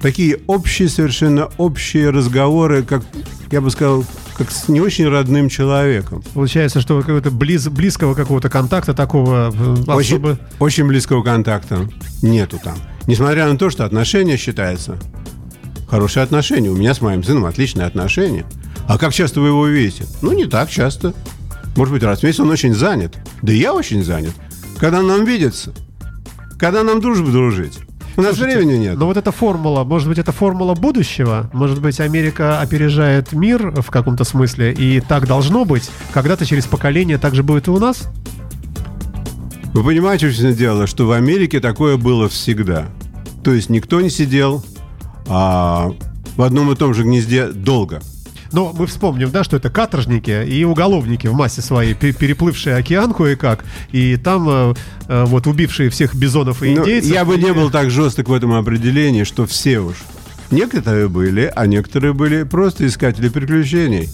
Такие 0.00 0.40
общие, 0.48 0.88
совершенно 0.88 1.48
общие 1.58 2.10
разговоры, 2.10 2.82
как, 2.82 3.04
я 3.52 3.60
бы 3.60 3.70
сказал, 3.70 4.04
как 4.36 4.50
с 4.50 4.68
не 4.68 4.80
очень 4.80 5.08
родным 5.08 5.48
человеком. 5.48 6.24
Получается, 6.34 6.80
что 6.80 7.00
какого-то 7.00 7.30
близ, 7.30 7.68
близкого 7.68 8.14
какого-то 8.14 8.50
контакта 8.50 8.94
такого 8.94 9.52
э, 9.54 9.92
очень, 9.92 10.16
особо... 10.16 10.38
Очень 10.58 10.88
близкого 10.88 11.22
контакта 11.22 11.88
нету 12.20 12.58
там. 12.62 12.74
Несмотря 13.06 13.48
на 13.48 13.56
то, 13.56 13.70
что 13.70 13.84
отношения 13.84 14.36
считаются 14.36 14.98
хорошие 15.92 16.22
отношения. 16.22 16.70
У 16.70 16.74
меня 16.74 16.94
с 16.94 17.02
моим 17.02 17.22
сыном 17.22 17.44
отличные 17.44 17.86
отношения. 17.86 18.46
А 18.88 18.96
как 18.96 19.12
часто 19.12 19.42
вы 19.42 19.48
его 19.48 19.66
видите? 19.66 20.06
Ну, 20.22 20.32
не 20.32 20.46
так 20.46 20.70
часто. 20.70 21.12
Может 21.76 21.94
быть, 21.94 22.02
раз 22.02 22.20
в 22.20 22.22
месяц 22.22 22.40
он 22.40 22.50
очень 22.50 22.74
занят. 22.74 23.16
Да 23.42 23.52
и 23.52 23.56
я 23.56 23.72
очень 23.74 24.04
занят. 24.04 24.32
Когда 24.78 25.02
нам 25.02 25.24
видится? 25.24 25.72
Когда 26.58 26.82
нам 26.82 27.00
дружбу 27.00 27.30
дружить? 27.30 27.78
У 28.16 28.20
нас 28.20 28.36
Слушайте, 28.36 28.58
времени 28.58 28.78
нет. 28.78 28.98
Но 28.98 29.06
вот 29.06 29.16
эта 29.16 29.32
формула, 29.32 29.84
может 29.84 30.06
быть, 30.06 30.18
это 30.18 30.32
формула 30.32 30.74
будущего? 30.74 31.48
Может 31.54 31.80
быть, 31.80 31.98
Америка 31.98 32.60
опережает 32.60 33.32
мир 33.32 33.80
в 33.80 33.90
каком-то 33.90 34.24
смысле, 34.24 34.72
и 34.72 35.00
так 35.00 35.26
должно 35.26 35.64
быть? 35.64 35.90
Когда-то 36.12 36.44
через 36.44 36.66
поколение 36.66 37.16
так 37.16 37.34
же 37.34 37.42
будет 37.42 37.68
и 37.68 37.70
у 37.70 37.78
нас? 37.78 38.10
Вы 39.72 39.82
понимаете, 39.82 40.30
что 40.30 40.52
дело, 40.52 40.86
что 40.86 41.06
в 41.06 41.12
Америке 41.12 41.58
такое 41.58 41.96
было 41.96 42.28
всегда. 42.28 42.88
То 43.42 43.54
есть 43.54 43.70
никто 43.70 44.02
не 44.02 44.10
сидел 44.10 44.62
а, 45.26 45.92
в 46.36 46.42
одном 46.42 46.70
и 46.70 46.76
том 46.76 46.92
же 46.92 47.04
гнезде 47.04 47.46
долго. 47.48 48.02
Но 48.52 48.72
мы 48.72 48.86
вспомним, 48.86 49.30
да, 49.30 49.44
что 49.44 49.56
это 49.56 49.70
каторжники 49.70 50.44
и 50.44 50.64
уголовники 50.64 51.26
в 51.26 51.34
массе 51.34 51.62
своей, 51.62 51.94
переплывшие 51.94 52.76
океан 52.76 53.14
кое-как, 53.14 53.64
и 53.92 54.16
там 54.16 54.48
э, 54.48 54.74
э, 55.08 55.24
вот 55.24 55.46
убившие 55.46 55.90
всех 55.90 56.14
бизонов 56.14 56.62
и 56.62 56.74
ну, 56.74 56.82
индейцев. 56.82 57.10
Ну, 57.10 57.14
я 57.14 57.24
бы 57.24 57.36
не 57.38 57.52
был 57.52 57.70
так 57.70 57.90
жесток 57.90 58.28
в 58.28 58.32
этом 58.32 58.52
определении, 58.52 59.24
что 59.24 59.46
все 59.46 59.80
уж. 59.80 59.96
Некоторые 60.50 61.08
были, 61.08 61.50
а 61.54 61.66
некоторые 61.66 62.12
были 62.12 62.42
просто 62.42 62.86
искатели 62.86 63.30
приключений. 63.30 64.10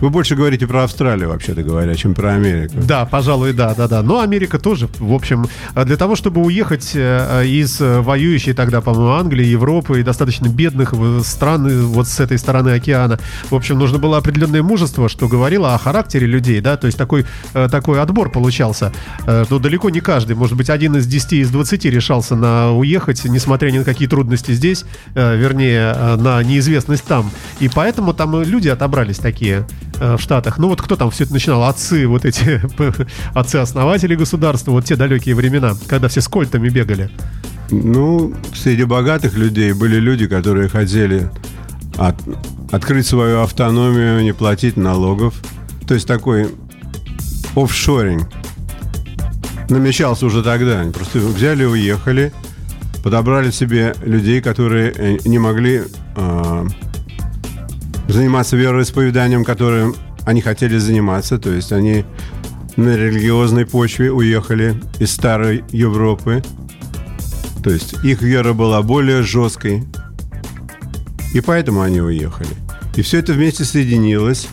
Вы 0.00 0.08
больше 0.08 0.34
говорите 0.34 0.66
про 0.66 0.84
Австралию, 0.84 1.28
вообще-то 1.28 1.62
говоря, 1.62 1.94
чем 1.94 2.14
про 2.14 2.32
Америку. 2.32 2.74
Да, 2.82 3.04
пожалуй, 3.04 3.52
да, 3.52 3.74
да, 3.74 3.86
да. 3.86 4.02
Но 4.02 4.20
Америка 4.20 4.58
тоже, 4.58 4.88
в 4.98 5.12
общем, 5.12 5.46
для 5.74 5.96
того, 5.96 6.16
чтобы 6.16 6.42
уехать 6.42 6.92
э, 6.94 7.44
из 7.46 7.80
воюющей 7.80 8.54
тогда, 8.54 8.80
по-моему, 8.80 9.10
Англии, 9.10 9.44
Европы 9.44 10.00
и 10.00 10.02
достаточно 10.02 10.48
бедных 10.48 10.94
стран 11.22 11.86
вот 11.86 12.08
с 12.08 12.18
этой 12.18 12.38
стороны 12.38 12.70
океана, 12.70 13.18
в 13.50 13.54
общем, 13.54 13.78
нужно 13.78 13.98
было 13.98 14.16
определенное 14.16 14.62
мужество, 14.62 15.08
что 15.10 15.28
говорило 15.28 15.74
о 15.74 15.78
характере 15.78 16.26
людей, 16.26 16.60
да, 16.62 16.78
то 16.78 16.86
есть 16.86 16.96
такой, 16.96 17.26
э, 17.52 17.68
такой 17.70 18.00
отбор 18.00 18.30
получался. 18.30 18.92
Э, 19.26 19.44
но 19.50 19.58
далеко 19.58 19.90
не 19.90 20.00
каждый, 20.00 20.34
может 20.34 20.56
быть, 20.56 20.70
один 20.70 20.96
из 20.96 21.06
10 21.06 21.34
из 21.34 21.50
20 21.50 21.84
решался 21.84 22.36
на 22.36 22.72
уехать, 22.72 23.24
несмотря 23.26 23.70
ни 23.70 23.78
на 23.78 23.84
какие 23.84 24.08
трудности 24.08 24.52
здесь, 24.52 24.84
вернее, 25.14 25.94
на 26.16 26.42
неизвестность 26.42 27.04
там. 27.04 27.30
И 27.58 27.68
поэтому 27.68 28.14
там 28.14 28.40
люди 28.42 28.68
отобрались 28.68 29.18
такие. 29.18 29.66
Э, 29.98 30.16
в 30.16 30.20
Штатах. 30.20 30.58
Ну 30.58 30.68
вот 30.68 30.80
кто 30.80 30.96
там 30.96 31.10
все 31.10 31.24
это 31.24 31.32
начинал? 31.32 31.64
Отцы, 31.64 32.06
вот 32.06 32.24
эти 32.24 32.60
отцы-основатели 33.34 34.14
государства, 34.14 34.72
вот 34.72 34.84
те 34.84 34.96
далекие 34.96 35.34
времена, 35.34 35.74
когда 35.88 36.08
все 36.08 36.20
с 36.20 36.28
кольтами 36.28 36.68
бегали. 36.68 37.10
Ну, 37.70 38.34
среди 38.54 38.84
богатых 38.84 39.34
людей 39.34 39.72
были 39.72 39.96
люди, 39.96 40.26
которые 40.26 40.68
хотели 40.68 41.30
от, 41.98 42.16
открыть 42.72 43.06
свою 43.06 43.42
автономию, 43.42 44.22
не 44.22 44.32
платить 44.32 44.76
налогов. 44.76 45.34
То 45.86 45.94
есть 45.94 46.06
такой 46.06 46.48
офшоринг 47.54 48.28
намечался 49.68 50.26
уже 50.26 50.42
тогда. 50.42 50.80
Они 50.80 50.92
просто 50.92 51.18
взяли 51.18 51.62
и 51.62 51.66
уехали, 51.66 52.32
подобрали 53.04 53.50
себе 53.50 53.94
людей, 54.02 54.40
которые 54.40 54.92
э, 54.96 55.18
не 55.24 55.38
могли 55.38 55.82
э, 56.16 56.66
заниматься 58.12 58.56
вероисповеданием, 58.56 59.44
которое 59.44 59.92
они 60.24 60.40
хотели 60.40 60.78
заниматься, 60.78 61.38
то 61.38 61.52
есть 61.52 61.72
они 61.72 62.04
на 62.76 62.96
религиозной 62.96 63.66
почве 63.66 64.10
уехали 64.10 64.80
из 64.98 65.12
старой 65.12 65.64
Европы. 65.70 66.42
То 67.62 67.70
есть 67.70 67.94
их 68.04 68.22
вера 68.22 68.52
была 68.52 68.82
более 68.82 69.22
жесткой, 69.22 69.84
и 71.34 71.40
поэтому 71.40 71.82
они 71.82 72.00
уехали. 72.00 72.50
И 72.96 73.02
все 73.02 73.18
это 73.18 73.32
вместе 73.32 73.64
соединилось 73.64 74.48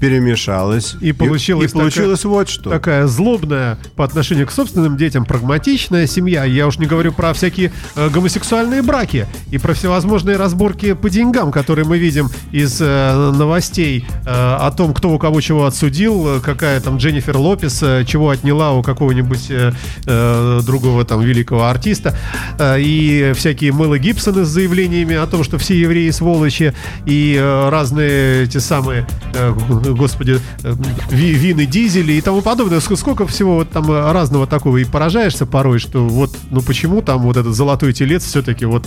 перемешалось. 0.00 0.96
И 1.00 1.12
получилось, 1.12 1.72
и, 1.72 1.76
и 1.76 1.78
получилось 1.78 2.20
такая, 2.20 2.32
вот 2.32 2.48
что. 2.48 2.70
Такая 2.70 3.06
злобная 3.06 3.78
по 3.96 4.04
отношению 4.04 4.46
к 4.46 4.50
собственным 4.50 4.96
детям, 4.96 5.26
прагматичная 5.26 6.06
семья. 6.06 6.44
Я 6.44 6.66
уж 6.66 6.78
не 6.78 6.86
говорю 6.86 7.12
про 7.12 7.34
всякие 7.34 7.70
э, 7.94 8.08
гомосексуальные 8.08 8.82
браки 8.82 9.26
и 9.50 9.58
про 9.58 9.74
всевозможные 9.74 10.36
разборки 10.38 10.94
по 10.94 11.10
деньгам, 11.10 11.52
которые 11.52 11.84
мы 11.84 11.98
видим 11.98 12.30
из 12.50 12.80
э, 12.80 13.32
новостей 13.36 14.06
э, 14.24 14.30
о 14.30 14.70
том, 14.70 14.94
кто 14.94 15.10
у 15.10 15.18
кого 15.18 15.40
чего 15.42 15.66
отсудил, 15.66 16.40
какая 16.40 16.80
там 16.80 16.96
Дженнифер 16.96 17.36
Лопес 17.36 17.82
э, 17.82 18.04
чего 18.06 18.30
отняла 18.30 18.72
у 18.72 18.82
какого-нибудь 18.82 19.50
э, 19.50 19.72
э, 20.06 20.60
другого 20.64 21.04
там 21.04 21.20
великого 21.20 21.66
артиста. 21.66 22.16
Э, 22.58 22.76
и 22.80 23.32
всякие 23.34 23.72
Мэлы 23.72 23.98
Гибсоны 23.98 24.46
с 24.46 24.48
заявлениями 24.48 25.14
о 25.14 25.26
том, 25.26 25.44
что 25.44 25.58
все 25.58 25.78
евреи 25.78 26.08
сволочи 26.10 26.72
и 27.04 27.36
э, 27.38 27.68
разные 27.68 28.46
те 28.46 28.60
самые 28.60 29.06
э, 29.34 29.52
господи, 29.94 30.40
э, 30.62 30.74
вины, 31.10 31.66
дизели 31.66 32.14
и 32.14 32.20
тому 32.20 32.42
подобное. 32.42 32.80
Сколько 32.80 33.26
всего 33.26 33.56
вот 33.56 33.70
там 33.70 33.90
разного 33.90 34.46
такого 34.46 34.78
и 34.78 34.84
поражаешься 34.84 35.46
порой, 35.46 35.78
что 35.78 36.06
вот, 36.06 36.36
ну 36.50 36.62
почему 36.62 37.02
там 37.02 37.22
вот 37.22 37.36
этот 37.36 37.54
золотой 37.54 37.92
телец 37.92 38.24
все-таки 38.24 38.64
вот 38.64 38.86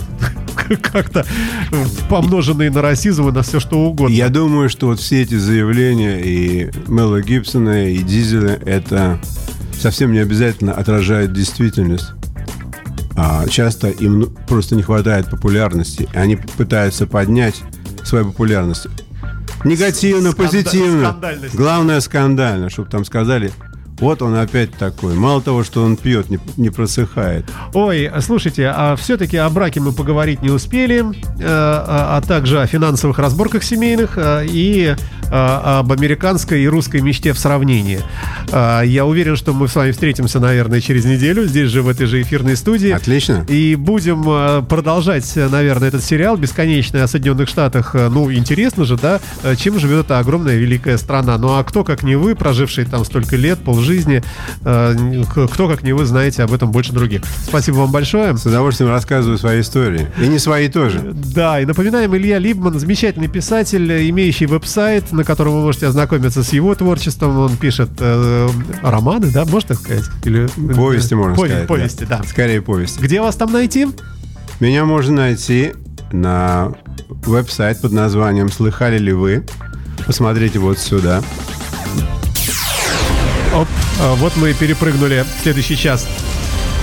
как-то 0.82 1.24
помноженный 2.08 2.70
на 2.70 2.82
расизм 2.82 3.28
и 3.28 3.32
на 3.32 3.42
все 3.42 3.60
что 3.60 3.78
угодно. 3.78 4.14
Я 4.14 4.28
думаю, 4.28 4.68
что 4.68 4.86
вот 4.88 5.00
все 5.00 5.22
эти 5.22 5.36
заявления 5.36 6.20
и 6.20 6.70
Мела 6.88 7.20
Гибсона, 7.20 7.90
и 7.90 7.98
Дизеля, 7.98 8.58
это 8.64 9.20
совсем 9.78 10.12
не 10.12 10.18
обязательно 10.18 10.72
отражает 10.72 11.32
действительность. 11.32 12.12
А 13.16 13.46
часто 13.48 13.88
им 13.88 14.20
ну, 14.20 14.26
просто 14.48 14.74
не 14.74 14.82
хватает 14.82 15.30
популярности. 15.30 16.08
И 16.12 16.16
они 16.16 16.36
пытаются 16.36 17.06
поднять 17.06 17.62
свою 18.02 18.26
популярность. 18.26 18.86
Негативно, 19.64 20.30
Сканда- 20.30 20.36
позитивно. 20.36 21.16
Главное 21.54 22.00
скандально, 22.00 22.70
чтобы 22.70 22.90
там 22.90 23.04
сказали, 23.04 23.50
вот 23.98 24.22
он 24.22 24.34
опять 24.34 24.72
такой. 24.72 25.14
Мало 25.14 25.40
того, 25.40 25.62
что 25.62 25.82
он 25.82 25.96
пьет, 25.96 26.28
не, 26.28 26.40
не 26.56 26.70
просыхает. 26.70 27.44
Ой, 27.72 28.10
слушайте, 28.20 28.66
а 28.74 28.96
все-таки 28.96 29.36
о 29.36 29.48
браке 29.48 29.80
мы 29.80 29.92
поговорить 29.92 30.42
не 30.42 30.50
успели, 30.50 31.00
э, 31.00 31.44
а, 31.46 32.16
а 32.16 32.20
также 32.20 32.60
о 32.60 32.66
финансовых 32.66 33.18
разборках 33.18 33.62
семейных 33.62 34.18
э, 34.18 34.46
и 34.48 34.96
об 35.30 35.92
американской 35.92 36.62
и 36.62 36.68
русской 36.68 37.00
мечте 37.00 37.32
в 37.32 37.38
сравнении. 37.38 38.00
Э, 38.52 38.82
я 38.84 39.04
уверен, 39.04 39.36
что 39.36 39.52
мы 39.52 39.68
с 39.68 39.74
вами 39.74 39.90
встретимся, 39.90 40.40
наверное, 40.40 40.80
через 40.80 41.04
неделю 41.04 41.46
здесь 41.46 41.70
же, 41.70 41.82
в 41.82 41.88
этой 41.88 42.06
же 42.06 42.22
эфирной 42.22 42.56
студии. 42.56 42.90
Отлично. 42.90 43.44
И 43.48 43.74
будем 43.74 44.24
э, 44.26 44.62
продолжать, 44.62 45.30
наверное, 45.36 45.88
этот 45.88 46.04
сериал 46.04 46.36
бесконечный 46.36 47.02
о 47.02 47.08
Соединенных 47.08 47.48
Штатах. 47.48 47.94
Ну, 47.94 48.32
интересно 48.32 48.84
же, 48.84 48.96
да, 48.96 49.20
чем 49.56 49.78
живет 49.78 50.04
эта 50.04 50.18
огромная 50.18 50.56
великая 50.56 50.98
страна. 50.98 51.38
Ну, 51.38 51.56
а 51.56 51.64
кто, 51.64 51.82
как 51.82 52.02
не 52.02 52.16
вы, 52.16 52.34
проживший 52.34 52.84
там 52.84 53.04
столько 53.04 53.36
лет, 53.36 53.58
пол 53.58 53.80
жизни. 53.80 54.22
Э, 54.64 54.94
кто, 55.50 55.68
как 55.68 55.82
не 55.82 55.92
вы, 55.92 56.04
знаете 56.04 56.42
об 56.42 56.52
этом 56.52 56.70
больше 56.70 56.92
других. 56.92 57.22
Спасибо 57.42 57.76
вам 57.76 57.90
большое. 57.90 58.36
С 58.36 58.44
удовольствием 58.46 58.90
рассказываю 58.90 59.38
свои 59.38 59.60
истории. 59.60 60.08
И 60.20 60.28
не 60.28 60.38
свои 60.38 60.68
тоже. 60.68 61.00
Да, 61.12 61.60
и 61.60 61.64
напоминаем, 61.64 62.14
Илья 62.16 62.38
Либман, 62.38 62.78
замечательный 62.78 63.28
писатель, 63.28 64.10
имеющий 64.10 64.46
веб-сайт, 64.46 65.12
на 65.16 65.24
котором 65.24 65.54
вы 65.54 65.60
можете 65.62 65.86
ознакомиться 65.86 66.42
с 66.42 66.52
его 66.52 66.74
творчеством. 66.74 67.38
Он 67.38 67.56
пишет 67.56 67.90
э, 67.98 68.48
романы, 68.82 69.30
да, 69.30 69.44
можно 69.44 69.68
так 69.68 69.78
сказать? 69.78 70.04
Или, 70.24 70.46
повести, 70.74 71.14
можно 71.14 71.34
Пове- 71.34 71.48
сказать. 71.48 71.66
Повести, 71.66 72.04
да. 72.04 72.18
да. 72.18 72.28
Скорее 72.28 72.62
повести. 72.62 73.00
Где 73.00 73.20
вас 73.20 73.36
там 73.36 73.52
найти? 73.52 73.88
Меня 74.60 74.84
можно 74.84 75.16
найти 75.16 75.72
на 76.12 76.72
веб-сайт 77.08 77.80
под 77.80 77.92
названием 77.92 78.50
«Слыхали 78.50 78.98
ли 78.98 79.12
вы?». 79.12 79.44
Посмотрите 80.06 80.58
вот 80.58 80.78
сюда. 80.78 81.22
Оп, 83.54 83.68
а, 84.00 84.14
вот 84.16 84.36
мы 84.36 84.50
и 84.50 84.54
перепрыгнули 84.54 85.24
в 85.38 85.42
следующий 85.42 85.76
час. 85.76 86.06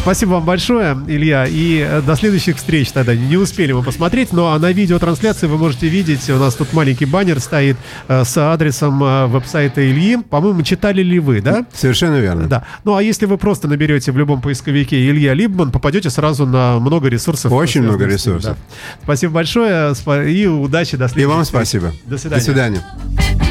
Спасибо 0.01 0.31
вам 0.31 0.45
большое, 0.45 0.97
Илья, 1.07 1.45
и 1.45 1.77
э, 1.87 2.01
до 2.01 2.15
следующих 2.15 2.57
встреч 2.57 2.91
тогда. 2.91 3.13
Не 3.13 3.37
успели 3.37 3.71
мы 3.71 3.83
посмотреть, 3.83 4.33
но 4.33 4.57
на 4.57 4.71
видеотрансляции 4.71 5.45
вы 5.45 5.59
можете 5.59 5.89
видеть, 5.89 6.27
у 6.31 6.37
нас 6.37 6.55
тут 6.55 6.73
маленький 6.73 7.05
баннер 7.05 7.39
стоит 7.39 7.77
э, 8.07 8.23
с 8.23 8.35
адресом 8.35 9.03
э, 9.03 9.27
веб-сайта 9.27 9.87
Ильи. 9.87 10.17
По-моему, 10.17 10.63
читали 10.63 11.03
ли 11.03 11.19
вы, 11.19 11.39
да? 11.41 11.67
Совершенно 11.71 12.15
верно. 12.15 12.47
Да. 12.47 12.65
Ну, 12.83 12.95
а 12.95 13.03
если 13.03 13.27
вы 13.27 13.37
просто 13.37 13.67
наберете 13.67 14.11
в 14.11 14.17
любом 14.17 14.41
поисковике 14.41 15.07
Илья 15.07 15.35
Либман, 15.35 15.71
попадете 15.71 16.09
сразу 16.09 16.47
на 16.47 16.79
много 16.79 17.07
ресурсов. 17.07 17.51
Очень 17.51 17.83
много 17.83 18.05
ресурсов. 18.07 18.57
Да. 18.57 18.77
Спасибо 19.03 19.33
большое 19.33 19.93
и 20.27 20.47
удачи, 20.47 20.97
до 20.97 21.09
следующих 21.09 21.21
И 21.21 21.25
вам 21.25 21.45
спасибо. 21.45 21.93
До 22.05 22.17
свидания. 22.17 22.39
До 22.39 22.43
свидания. 22.43 23.50